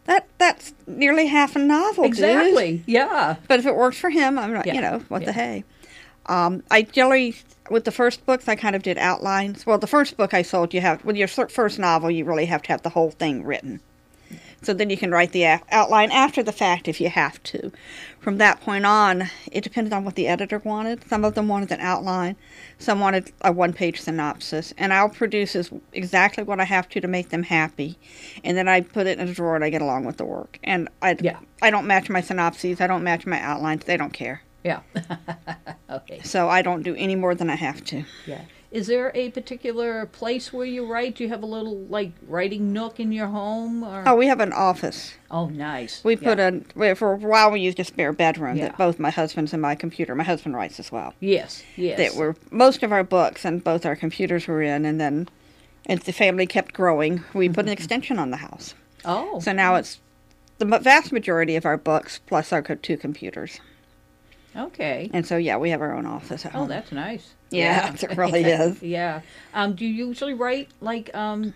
that 0.06 0.28
that's 0.38 0.74
nearly 0.88 1.28
half 1.28 1.56
a 1.56 1.60
novel, 1.60 2.04
dude. 2.04 2.14
exactly. 2.14 2.84
Yeah. 2.86 3.36
But 3.48 3.60
if 3.60 3.66
it 3.66 3.76
works 3.76 3.98
for 3.98 4.10
him, 4.10 4.38
I'm 4.40 4.54
not. 4.54 4.66
Yeah. 4.66 4.74
You 4.76 4.82
know, 4.82 5.00
what 5.10 5.22
Yeah. 5.22 5.26
the 5.28 5.34
hey. 5.34 5.64
Um, 6.28 6.64
I 6.72 6.82
generally 6.84 7.36
with 7.70 7.84
the 7.86 7.92
first 7.92 8.26
books, 8.26 8.48
I 8.48 8.56
kind 8.56 8.76
of 8.76 8.84
did 8.84 8.98
outlines. 8.98 9.66
Well, 9.66 9.78
the 9.78 9.88
first 9.88 10.18
book 10.18 10.34
I 10.34 10.42
sold, 10.44 10.74
you 10.74 10.82
have 10.82 11.04
with 11.06 11.16
your 11.16 11.28
first 11.28 11.80
novel, 11.80 12.10
you 12.12 12.26
really 12.26 12.46
have 12.46 12.62
to 12.64 12.70
have 12.70 12.82
the 12.84 12.90
whole 12.90 13.12
thing 13.12 13.44
written 13.44 13.80
So 14.66 14.74
then 14.74 14.90
you 14.90 14.98
can 14.98 15.12
write 15.12 15.32
the 15.32 15.44
a- 15.44 15.62
outline 15.72 16.10
after 16.12 16.42
the 16.42 16.52
fact 16.52 16.88
if 16.88 17.00
you 17.00 17.10
have 17.10 17.42
to. 17.44 17.72
From 18.20 18.40
that 18.40 18.62
point 18.62 18.84
on, 18.86 19.30
it 19.52 19.64
depended 19.64 19.94
on 19.94 20.04
what 20.04 20.16
the 20.16 20.28
editor 20.28 20.58
wanted. 20.58 21.08
Some 21.08 21.24
of 21.24 21.36
them 21.36 21.48
wanted 21.48 21.72
an 21.72 21.80
outline, 21.82 22.36
some 22.80 23.00
wanted 23.00 23.32
a 23.42 23.52
one 23.52 23.74
page 23.74 24.02
synopsis, 24.02 24.74
and 24.80 24.92
I'll 24.92 25.10
produce 25.10 25.56
as 25.56 25.70
exactly 25.94 26.44
what 26.44 26.60
I 26.60 26.64
have 26.64 26.90
to 26.90 27.00
to 27.00 27.08
make 27.08 27.30
them 27.30 27.44
happy. 27.44 28.00
And 28.44 28.58
then 28.58 28.68
I 28.68 28.82
put 28.82 29.06
it 29.06 29.20
in 29.20 29.28
a 29.30 29.34
drawer 29.34 29.56
and 29.56 29.64
I 29.64 29.70
get 29.70 29.84
along 29.84 30.06
with 30.06 30.18
the 30.18 30.26
work. 30.26 30.58
And 30.64 30.90
I, 31.04 31.16
Yeah. 31.22 31.38
I 31.62 31.70
don't 31.70 31.86
match 31.86 32.10
my 32.10 32.22
synopses, 32.22 32.82
I 32.82 32.88
don't 32.88 33.04
match 33.04 33.28
my 33.28 33.40
outlines, 33.40 33.86
they 33.86 33.98
don't 33.98 34.14
care. 34.14 34.42
Yeah. 34.64 34.80
okay. 35.92 36.22
So 36.24 36.50
I 36.50 36.64
don't 36.64 36.82
do 36.82 36.96
any 36.96 37.16
more 37.16 37.36
than 37.36 37.52
I 37.52 37.56
have 37.56 37.84
to. 37.86 38.04
Yeah. 38.26 38.42
Is 38.76 38.88
there 38.88 39.14
a 39.16 39.30
particular 39.30 40.06
place 40.08 40.52
where 40.52 40.66
you 40.66 40.86
write? 40.86 41.16
Do 41.16 41.24
you 41.24 41.30
have 41.30 41.42
a 41.42 41.46
little 41.46 41.78
like 41.86 42.12
writing 42.28 42.74
nook 42.74 43.00
in 43.00 43.14
your 43.14 43.28
home? 43.28 43.86
Or? 43.86 44.04
Oh, 44.06 44.18
we 44.18 44.28
have 44.28 44.42
an 44.42 44.52
office. 44.52 45.14
Oh, 45.32 45.48
nice. 45.48 46.04
We 46.04 46.18
put 46.18 46.40
yeah. 46.40 46.52
a 46.76 46.94
for 46.96 47.14
a 47.14 47.16
while 47.16 47.52
we 47.52 47.62
used 47.62 47.80
a 47.80 47.86
spare 47.86 48.12
bedroom 48.12 48.58
Yeah. 48.58 48.66
that 48.66 48.78
both 48.78 49.00
my 49.00 49.12
husband's 49.12 49.54
and 49.54 49.62
my 49.62 49.76
computer. 49.76 50.14
My 50.14 50.26
husband 50.26 50.56
writes 50.56 50.78
as 50.78 50.92
well. 50.92 51.14
Yes. 51.22 51.64
Yes. 51.78 51.98
That 51.98 52.16
were 52.16 52.36
most 52.52 52.84
of 52.84 52.92
our 52.92 53.06
books 53.06 53.46
and 53.46 53.64
both 53.64 53.86
our 53.86 53.96
computers 53.96 54.46
were 54.46 54.62
in, 54.62 54.84
and 54.84 55.00
then 55.00 55.30
as 55.88 56.02
the 56.02 56.12
family 56.12 56.46
kept 56.46 56.74
growing, 56.74 57.24
we 57.34 57.48
put 57.48 57.60
an 57.60 57.66
mm-hmm. 57.68 57.72
extension 57.72 58.20
on 58.20 58.32
the 58.32 58.38
house. 58.38 58.74
Oh. 59.06 59.40
So 59.40 59.54
now 59.54 59.76
it's 59.76 60.02
the 60.58 60.66
vast 60.66 61.14
majority 61.14 61.56
of 61.56 61.66
our 61.66 61.78
books 61.78 62.20
plus 62.28 62.52
our 62.52 62.62
two 62.62 62.98
computers. 62.98 63.62
Okay. 64.58 65.10
And 65.14 65.26
so 65.26 65.38
yeah, 65.38 65.58
we 65.58 65.70
have 65.72 65.82
our 65.82 65.94
own 65.96 66.06
office 66.06 66.46
at 66.46 66.56
Oh, 66.56 66.60
home. 66.60 66.68
that's 66.70 66.92
nice. 66.92 67.34
Yeah, 67.52 67.94
it 68.02 68.18
really 68.18 68.44
is. 68.46 68.82
yeah. 68.82 69.22
Um, 69.54 69.76
do 69.76 69.86
you 69.86 70.08
usually 70.08 70.34
write 70.34 70.70
like 70.82 71.14
um, 71.16 71.54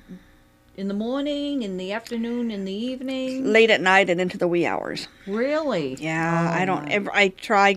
in 0.77 0.87
the 0.87 0.93
morning, 0.93 1.61
in 1.63 1.77
the 1.77 1.91
afternoon, 1.93 2.51
in 2.51 2.65
the 2.65 2.73
evening? 2.73 3.45
Late 3.45 3.69
at 3.69 3.81
night 3.81 4.09
and 4.09 4.21
into 4.21 4.37
the 4.37 4.47
wee 4.47 4.65
hours. 4.65 5.07
Really? 5.27 5.95
Yeah, 5.95 6.49
Oh, 6.51 6.59
I 6.61 6.65
don't. 6.65 6.87
Ever, 6.89 7.11
I 7.13 7.29
try. 7.29 7.75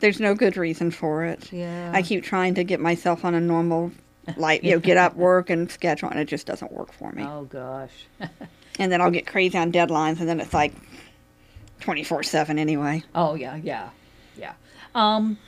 There's 0.00 0.20
no 0.20 0.34
good 0.34 0.56
reason 0.56 0.90
for 0.90 1.24
it. 1.24 1.52
Yeah. 1.52 1.90
I 1.92 2.02
keep 2.02 2.22
trying 2.24 2.54
to 2.54 2.64
get 2.64 2.78
myself 2.80 3.24
on 3.24 3.34
a 3.34 3.40
normal, 3.40 3.90
like 4.36 4.62
you 4.62 4.70
know, 4.72 4.78
get 4.78 4.96
up, 4.96 5.16
work, 5.16 5.50
and 5.50 5.70
schedule, 5.70 6.08
and 6.08 6.18
it 6.20 6.26
just 6.28 6.46
doesn't 6.46 6.72
work 6.72 6.92
for 6.92 7.10
me. 7.12 7.22
Oh 7.24 7.44
gosh. 7.44 8.06
And 8.78 8.92
then 8.92 9.00
I'll 9.00 9.10
get 9.10 9.26
crazy 9.26 9.58
on 9.58 9.72
deadlines, 9.72 10.20
and 10.20 10.28
then 10.28 10.38
it's 10.40 10.54
like 10.54 10.72
twenty 11.80 12.04
four 12.04 12.22
seven 12.22 12.58
anyway. 12.58 13.02
Oh 13.14 13.34
yeah, 13.34 13.56
yeah, 13.56 13.62
yeah. 13.64 13.88
Um, 14.98 15.38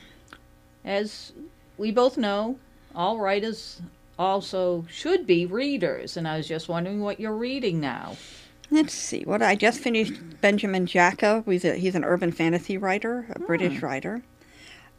as 0.85 1.33
we 1.77 1.91
both 1.91 2.17
know, 2.17 2.57
all 2.95 3.19
writers 3.19 3.81
also 4.17 4.85
should 4.89 5.27
be 5.27 5.45
readers, 5.45 6.15
and 6.15 6.25
I 6.25 6.37
was 6.37 6.47
just 6.47 6.69
wondering 6.69 7.01
what 7.01 7.19
you're 7.19 7.35
reading 7.35 7.81
now. 7.81 8.15
Let's 8.69 8.93
see. 8.93 9.23
What 9.23 9.41
I 9.41 9.55
just 9.55 9.81
finished 9.81 10.13
Benjamin 10.39 10.85
Jacka. 10.85 11.43
He's 11.45 11.65
a, 11.65 11.75
he's 11.75 11.95
an 11.95 12.05
urban 12.05 12.31
fantasy 12.31 12.77
writer, 12.77 13.25
a 13.31 13.39
British 13.39 13.81
writer, 13.81 14.23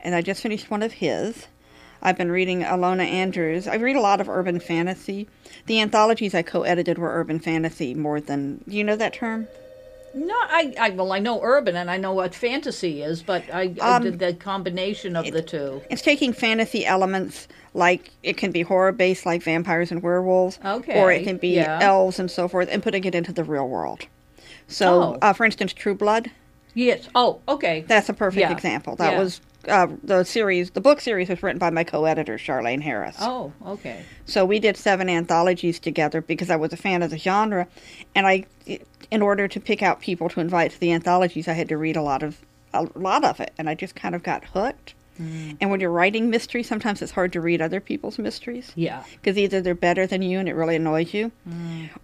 and 0.01 0.15
I 0.15 0.21
just 0.21 0.43
finished 0.43 0.71
one 0.71 0.83
of 0.83 0.93
his. 0.93 1.47
I've 2.03 2.19
been 2.19 2.31
reading 2.31 2.61
Ilona 2.61 3.07
Andrews. 3.07 3.67
I 3.67 3.77
read 3.77 3.97
a 3.97 4.03
lot 4.03 4.21
of 4.21 4.29
urban 4.29 4.61
fantasy. 4.61 5.29
The 5.65 5.81
anthologies 5.81 6.35
I 6.35 6.43
co-edited 6.43 6.99
were 6.99 7.19
urban 7.19 7.38
fantasy 7.38 7.95
more 7.95 8.21
than. 8.21 8.62
Do 8.69 8.77
you 8.77 8.85
know 8.85 8.97
that 8.97 9.15
term? 9.15 9.49
No, 10.14 10.35
I, 10.35 10.75
I 10.79 10.90
well, 10.90 11.12
I 11.12 11.18
know 11.18 11.40
urban 11.42 11.75
and 11.77 11.90
I 11.90 11.96
know 11.96 12.12
what 12.12 12.35
fantasy 12.35 13.03
is, 13.03 13.22
but 13.22 13.42
I, 13.53 13.75
I 13.81 13.96
Um, 13.96 14.03
did 14.03 14.18
the 14.18 14.35
combination 14.35 15.16
of 15.16 15.31
the 15.31 15.42
two. 15.42 15.81
It's 15.90 16.03
taking 16.03 16.33
fantasy 16.33 16.85
elements 16.85 17.48
like 17.75 18.11
it 18.22 18.37
can 18.37 18.51
be 18.51 18.62
horror 18.62 18.92
based, 18.92 19.25
like 19.25 19.42
vampires 19.42 19.90
and 19.90 20.03
werewolves, 20.03 20.59
Okay, 20.64 21.01
or 21.01 21.11
it 21.11 21.25
can 21.25 21.38
be 21.38 21.55
yeah. 21.55 21.79
elves 21.81 22.18
and 22.18 22.31
so 22.31 22.46
forth, 22.48 22.68
and 22.70 22.83
putting 22.83 23.05
it 23.05 23.14
into 23.14 23.33
the 23.33 23.44
real 23.44 23.66
world. 23.68 24.07
So, 24.68 25.03
Oh. 25.03 25.18
uh, 25.22 25.33
for 25.33 25.44
instance, 25.44 25.72
True 25.72 25.94
Blood. 25.94 26.31
Yes. 26.75 27.09
Oh, 27.14 27.40
okay. 27.48 27.85
That's 27.87 28.09
a 28.09 28.14
perfect 28.14 28.40
Yeah, 28.40 28.53
example. 28.53 28.96
That 28.96 29.12
yeah. 29.12 29.18
was 29.18 29.40
uh, 29.68 29.87
the 30.03 30.25
series. 30.25 30.70
The 30.70 30.81
book 30.81 31.01
series 31.01 31.29
was 31.29 31.42
written 31.42 31.59
by 31.59 31.70
my 31.70 31.85
co-editor 31.85 32.37
Charlaine 32.38 32.81
Harris. 32.83 33.16
Oh, 33.20 33.53
okay. 33.66 34.05
So 34.27 34.44
we 34.44 34.59
did 34.59 34.77
seven 34.77 35.09
anthologies 35.09 35.79
together 35.79 36.20
because 36.20 36.51
I 36.51 36.57
was 36.57 36.72
a 36.72 36.77
fan 36.77 37.03
of 37.03 37.11
the 37.11 37.18
genre, 37.18 37.66
and 38.14 38.27
I, 38.27 38.46
in 39.11 39.22
order 39.22 39.48
to 39.48 39.61
pick 39.61 39.83
out 39.83 40.01
people 40.01 40.29
to 40.31 40.40
invite 40.40 40.72
to 40.72 40.81
the 40.81 40.92
anthologies, 40.92 41.48
I 41.48 41.53
had 41.53 41.68
to 41.68 41.77
read 41.77 41.96
a 41.96 42.03
lot 42.03 42.22
of 42.22 42.38
a 42.75 42.87
lot 42.94 43.22
of 43.25 43.38
it, 43.40 43.53
and 43.59 43.68
I 43.68 43.75
just 43.75 43.94
kind 43.94 44.14
of 44.14 44.22
got 44.22 44.44
hooked. 44.44 44.94
Mm. 45.20 45.59
And 45.61 45.70
when 45.70 45.79
you're 45.81 45.90
writing 45.90 46.31
mystery, 46.31 46.62
sometimes 46.62 47.03
it's 47.03 47.12
hard 47.12 47.35
to 47.35 47.40
read 47.42 47.61
other 47.61 47.81
people's 47.81 48.18
mysteries 48.18 48.72
Yeah. 48.77 49.05
because 49.20 49.37
either 49.37 49.61
they're 49.61 49.75
better 49.75 50.07
than 50.07 50.22
you 50.22 50.38
and 50.38 50.48
it 50.48 50.55
really 50.55 50.77
annoys 50.77 51.12
you, 51.12 51.31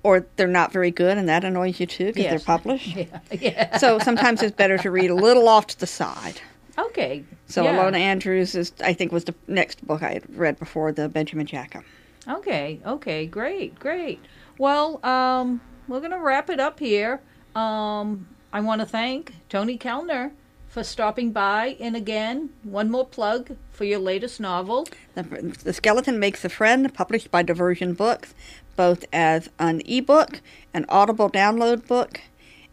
or 0.02 0.26
they're 0.36 0.46
not 0.46 0.72
very 0.74 0.90
good 0.90 1.16
and 1.16 1.26
that 1.26 1.42
annoys 1.42 1.80
you 1.80 1.86
too 1.86 2.12
because 2.12 2.18
Mm. 2.20 2.24
Yes. 2.24 2.30
they're 2.30 2.38
published. 2.58 2.96
Yeah. 2.96 3.04
Yeah. 3.32 3.76
so 3.78 3.98
sometimes 3.98 4.42
it's 4.42 4.54
better 4.54 4.76
to 4.76 4.90
read 4.90 5.08
a 5.08 5.14
little 5.14 5.48
off 5.48 5.68
to 5.68 5.80
the 5.80 5.86
side. 5.86 6.42
Okay. 6.78 7.24
So 7.46 7.64
yeah. 7.64 7.76
Ilona 7.76 7.98
Andrews 7.98 8.54
is, 8.54 8.72
I 8.82 8.92
think, 8.92 9.10
was 9.12 9.24
the 9.24 9.34
next 9.48 9.86
book 9.86 10.02
I 10.02 10.12
had 10.12 10.36
read 10.36 10.58
before 10.58 10.92
the 10.92 11.08
Benjamin 11.08 11.46
Jacka. 11.46 11.82
Okay, 12.28 12.80
okay, 12.84 13.26
great, 13.26 13.78
great. 13.78 14.20
Well, 14.58 15.04
um, 15.04 15.60
we're 15.88 16.00
going 16.00 16.12
to 16.12 16.18
wrap 16.18 16.50
it 16.50 16.60
up 16.60 16.78
here. 16.78 17.20
Um, 17.54 18.28
I 18.52 18.60
want 18.60 18.80
to 18.80 18.86
thank 18.86 19.34
Toni 19.48 19.78
Kelner 19.78 20.32
for 20.68 20.84
stopping 20.84 21.32
by. 21.32 21.76
And 21.80 21.96
again, 21.96 22.50
one 22.62 22.90
more 22.90 23.06
plug 23.06 23.56
for 23.70 23.84
your 23.84 23.98
latest 23.98 24.40
novel. 24.40 24.86
The, 25.14 25.22
the 25.64 25.72
Skeleton 25.72 26.18
Makes 26.18 26.44
a 26.44 26.48
Friend, 26.48 26.92
published 26.92 27.30
by 27.30 27.42
Diversion 27.42 27.94
Books, 27.94 28.34
both 28.76 29.04
as 29.12 29.48
an 29.58 29.80
ebook, 29.86 30.40
an 30.74 30.84
Audible 30.88 31.30
download 31.30 31.86
book, 31.86 32.20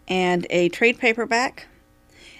and 0.08 0.46
a 0.50 0.70
trade 0.70 1.00
paperback. 1.00 1.68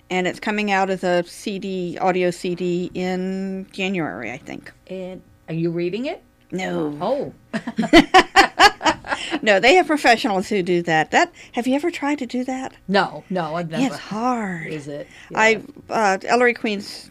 And 0.10 0.28
it's 0.28 0.40
coming 0.40 0.72
out 0.72 0.90
as 0.90 1.04
a 1.04 1.24
CD, 1.24 1.98
audio 2.00 2.30
CD 2.32 2.92
in 2.94 3.68
January, 3.72 4.32
I 4.32 4.38
think. 4.38 4.72
And 4.88 5.22
are 5.48 5.54
you 5.54 5.72
reading 5.72 6.06
it? 6.06 6.22
No, 6.52 6.96
Oh, 7.02 7.34
no, 9.42 9.60
they 9.60 9.74
have 9.76 9.88
professionals 9.88 10.48
who 10.48 10.62
do 10.62 10.82
that. 10.84 11.12
That 11.12 11.34
have 11.54 11.68
you 11.68 11.76
ever 11.76 11.90
tried 11.92 12.20
to 12.20 12.26
do 12.26 12.44
that? 12.46 12.74
no, 12.88 13.24
no, 13.30 13.56
I've 13.56 13.70
never. 13.70 13.84
It's 13.86 13.98
hard. 13.98 14.68
Is 14.68 14.88
it? 14.88 15.08
I 15.34 15.62
uh, 15.90 16.18
Ellery 16.24 16.54
Queen's 16.54 17.10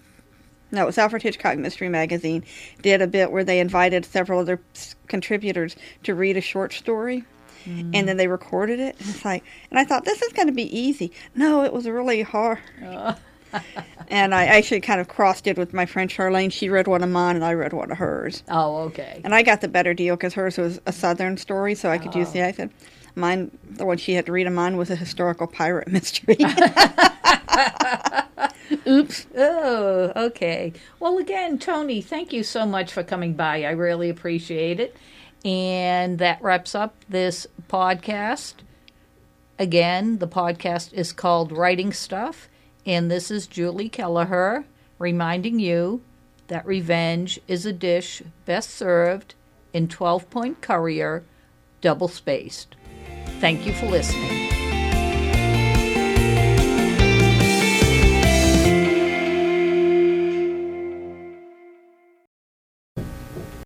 no, 0.71 0.83
it 0.83 0.87
was 0.87 0.99
Alfred 0.99 1.23
Hitchcock 1.23 1.57
Mystery 1.59 1.89
Magazine 1.89 2.45
did 2.83 3.01
a 3.03 3.07
bit 3.07 3.31
where 3.31 3.45
they 3.45 3.61
invited 3.61 4.05
several 4.05 4.41
other 4.41 4.61
contributors 5.09 5.77
to 6.05 6.15
read 6.15 6.37
a 6.37 6.41
short 6.41 6.73
story. 6.73 7.25
And 7.67 8.09
then 8.09 8.17
they 8.17 8.29
recorded 8.29 8.81
it. 8.81 8.97
And 8.99 9.09
it's 9.09 9.25
like, 9.25 9.45
and 9.71 9.79
I 9.79 9.85
thought 9.85 10.05
this 10.05 10.23
is 10.23 10.33
going 10.33 10.49
to 10.49 10.55
be 10.55 10.77
easy. 10.77 11.13
No, 11.35 11.65
it 11.65 11.73
was 11.73 11.87
really 11.87 12.23
hard. 12.23 12.59
and 14.09 14.35
I 14.35 14.47
actually 14.47 14.81
kind 14.81 15.01
of 15.01 15.09
crossed 15.09 15.47
it 15.47 15.57
with 15.57 15.73
my 15.73 15.87
friend 15.87 16.11
Charlaine. 16.11 16.53
She 16.53 16.69
read 16.69 16.87
one 16.87 17.03
of 17.03 17.11
mine, 17.11 17.37
and 17.37 17.45
I 17.45 17.55
read 17.55 17.73
one 17.73 17.91
of 17.91 17.99
hers. 17.99 18.43
Oh, 18.49 18.79
okay. 18.83 19.21
And 19.25 19.35
I 19.35 19.43
got 19.43 19.61
the 19.61 19.69
better 19.69 19.95
deal 19.95 20.17
because 20.17 20.35
hers 20.35 20.59
was 20.59 20.81
a 20.87 20.93
Southern 20.93 21.37
story, 21.37 21.75
so 21.75 21.91
I 21.91 21.99
could 21.99 22.15
use 22.15 22.33
the 22.33 22.41
oh. 22.41 22.45
accent. 22.45 22.73
Mine, 23.17 23.57
the 23.71 23.87
one 23.87 23.97
she 23.97 24.15
had 24.15 24.27
to 24.27 24.33
read 24.33 24.47
of 24.47 24.53
mine 24.53 24.77
was 24.77 24.91
a 24.91 24.97
historical 24.97 25.47
pirate 25.47 25.89
mystery. 25.93 26.37
Oops. 28.87 29.27
Oh, 29.37 30.13
okay. 30.17 30.73
Well, 30.99 31.19
again, 31.19 31.59
Toni, 31.59 32.01
thank 32.03 32.33
you 32.33 32.43
so 32.43 32.67
much 32.67 32.93
for 32.93 33.03
coming 33.03 33.35
by. 33.35 33.63
I 33.65 33.71
really 33.71 34.11
appreciate 34.11 34.81
it. 34.81 34.97
And 35.45 36.19
that 36.19 36.43
wraps 36.43 36.75
up 36.75 36.97
this 37.09 37.47
podcast. 37.75 38.55
Again, 39.59 40.19
the 40.19 40.29
podcast 40.29 40.93
is 40.93 41.13
called 41.13 41.51
Writing 41.51 41.93
Stuff, 41.93 42.49
and 42.87 43.11
this 43.11 43.33
is 43.33 43.49
Julie 43.49 43.89
Kelleher 43.89 44.65
reminding 45.01 45.59
you 45.59 46.01
that 46.47 46.65
revenge 46.65 47.41
is 47.49 47.67
a 47.67 47.73
dish 47.73 48.23
best 48.45 48.71
served 48.71 49.35
in 49.73 49.89
12 49.89 50.31
point 50.31 50.61
courier, 50.61 51.25
double 51.81 52.07
spaced. 52.07 52.77
Thank 53.41 53.67
you 53.67 53.73
for 53.73 53.87
listening. 53.87 54.54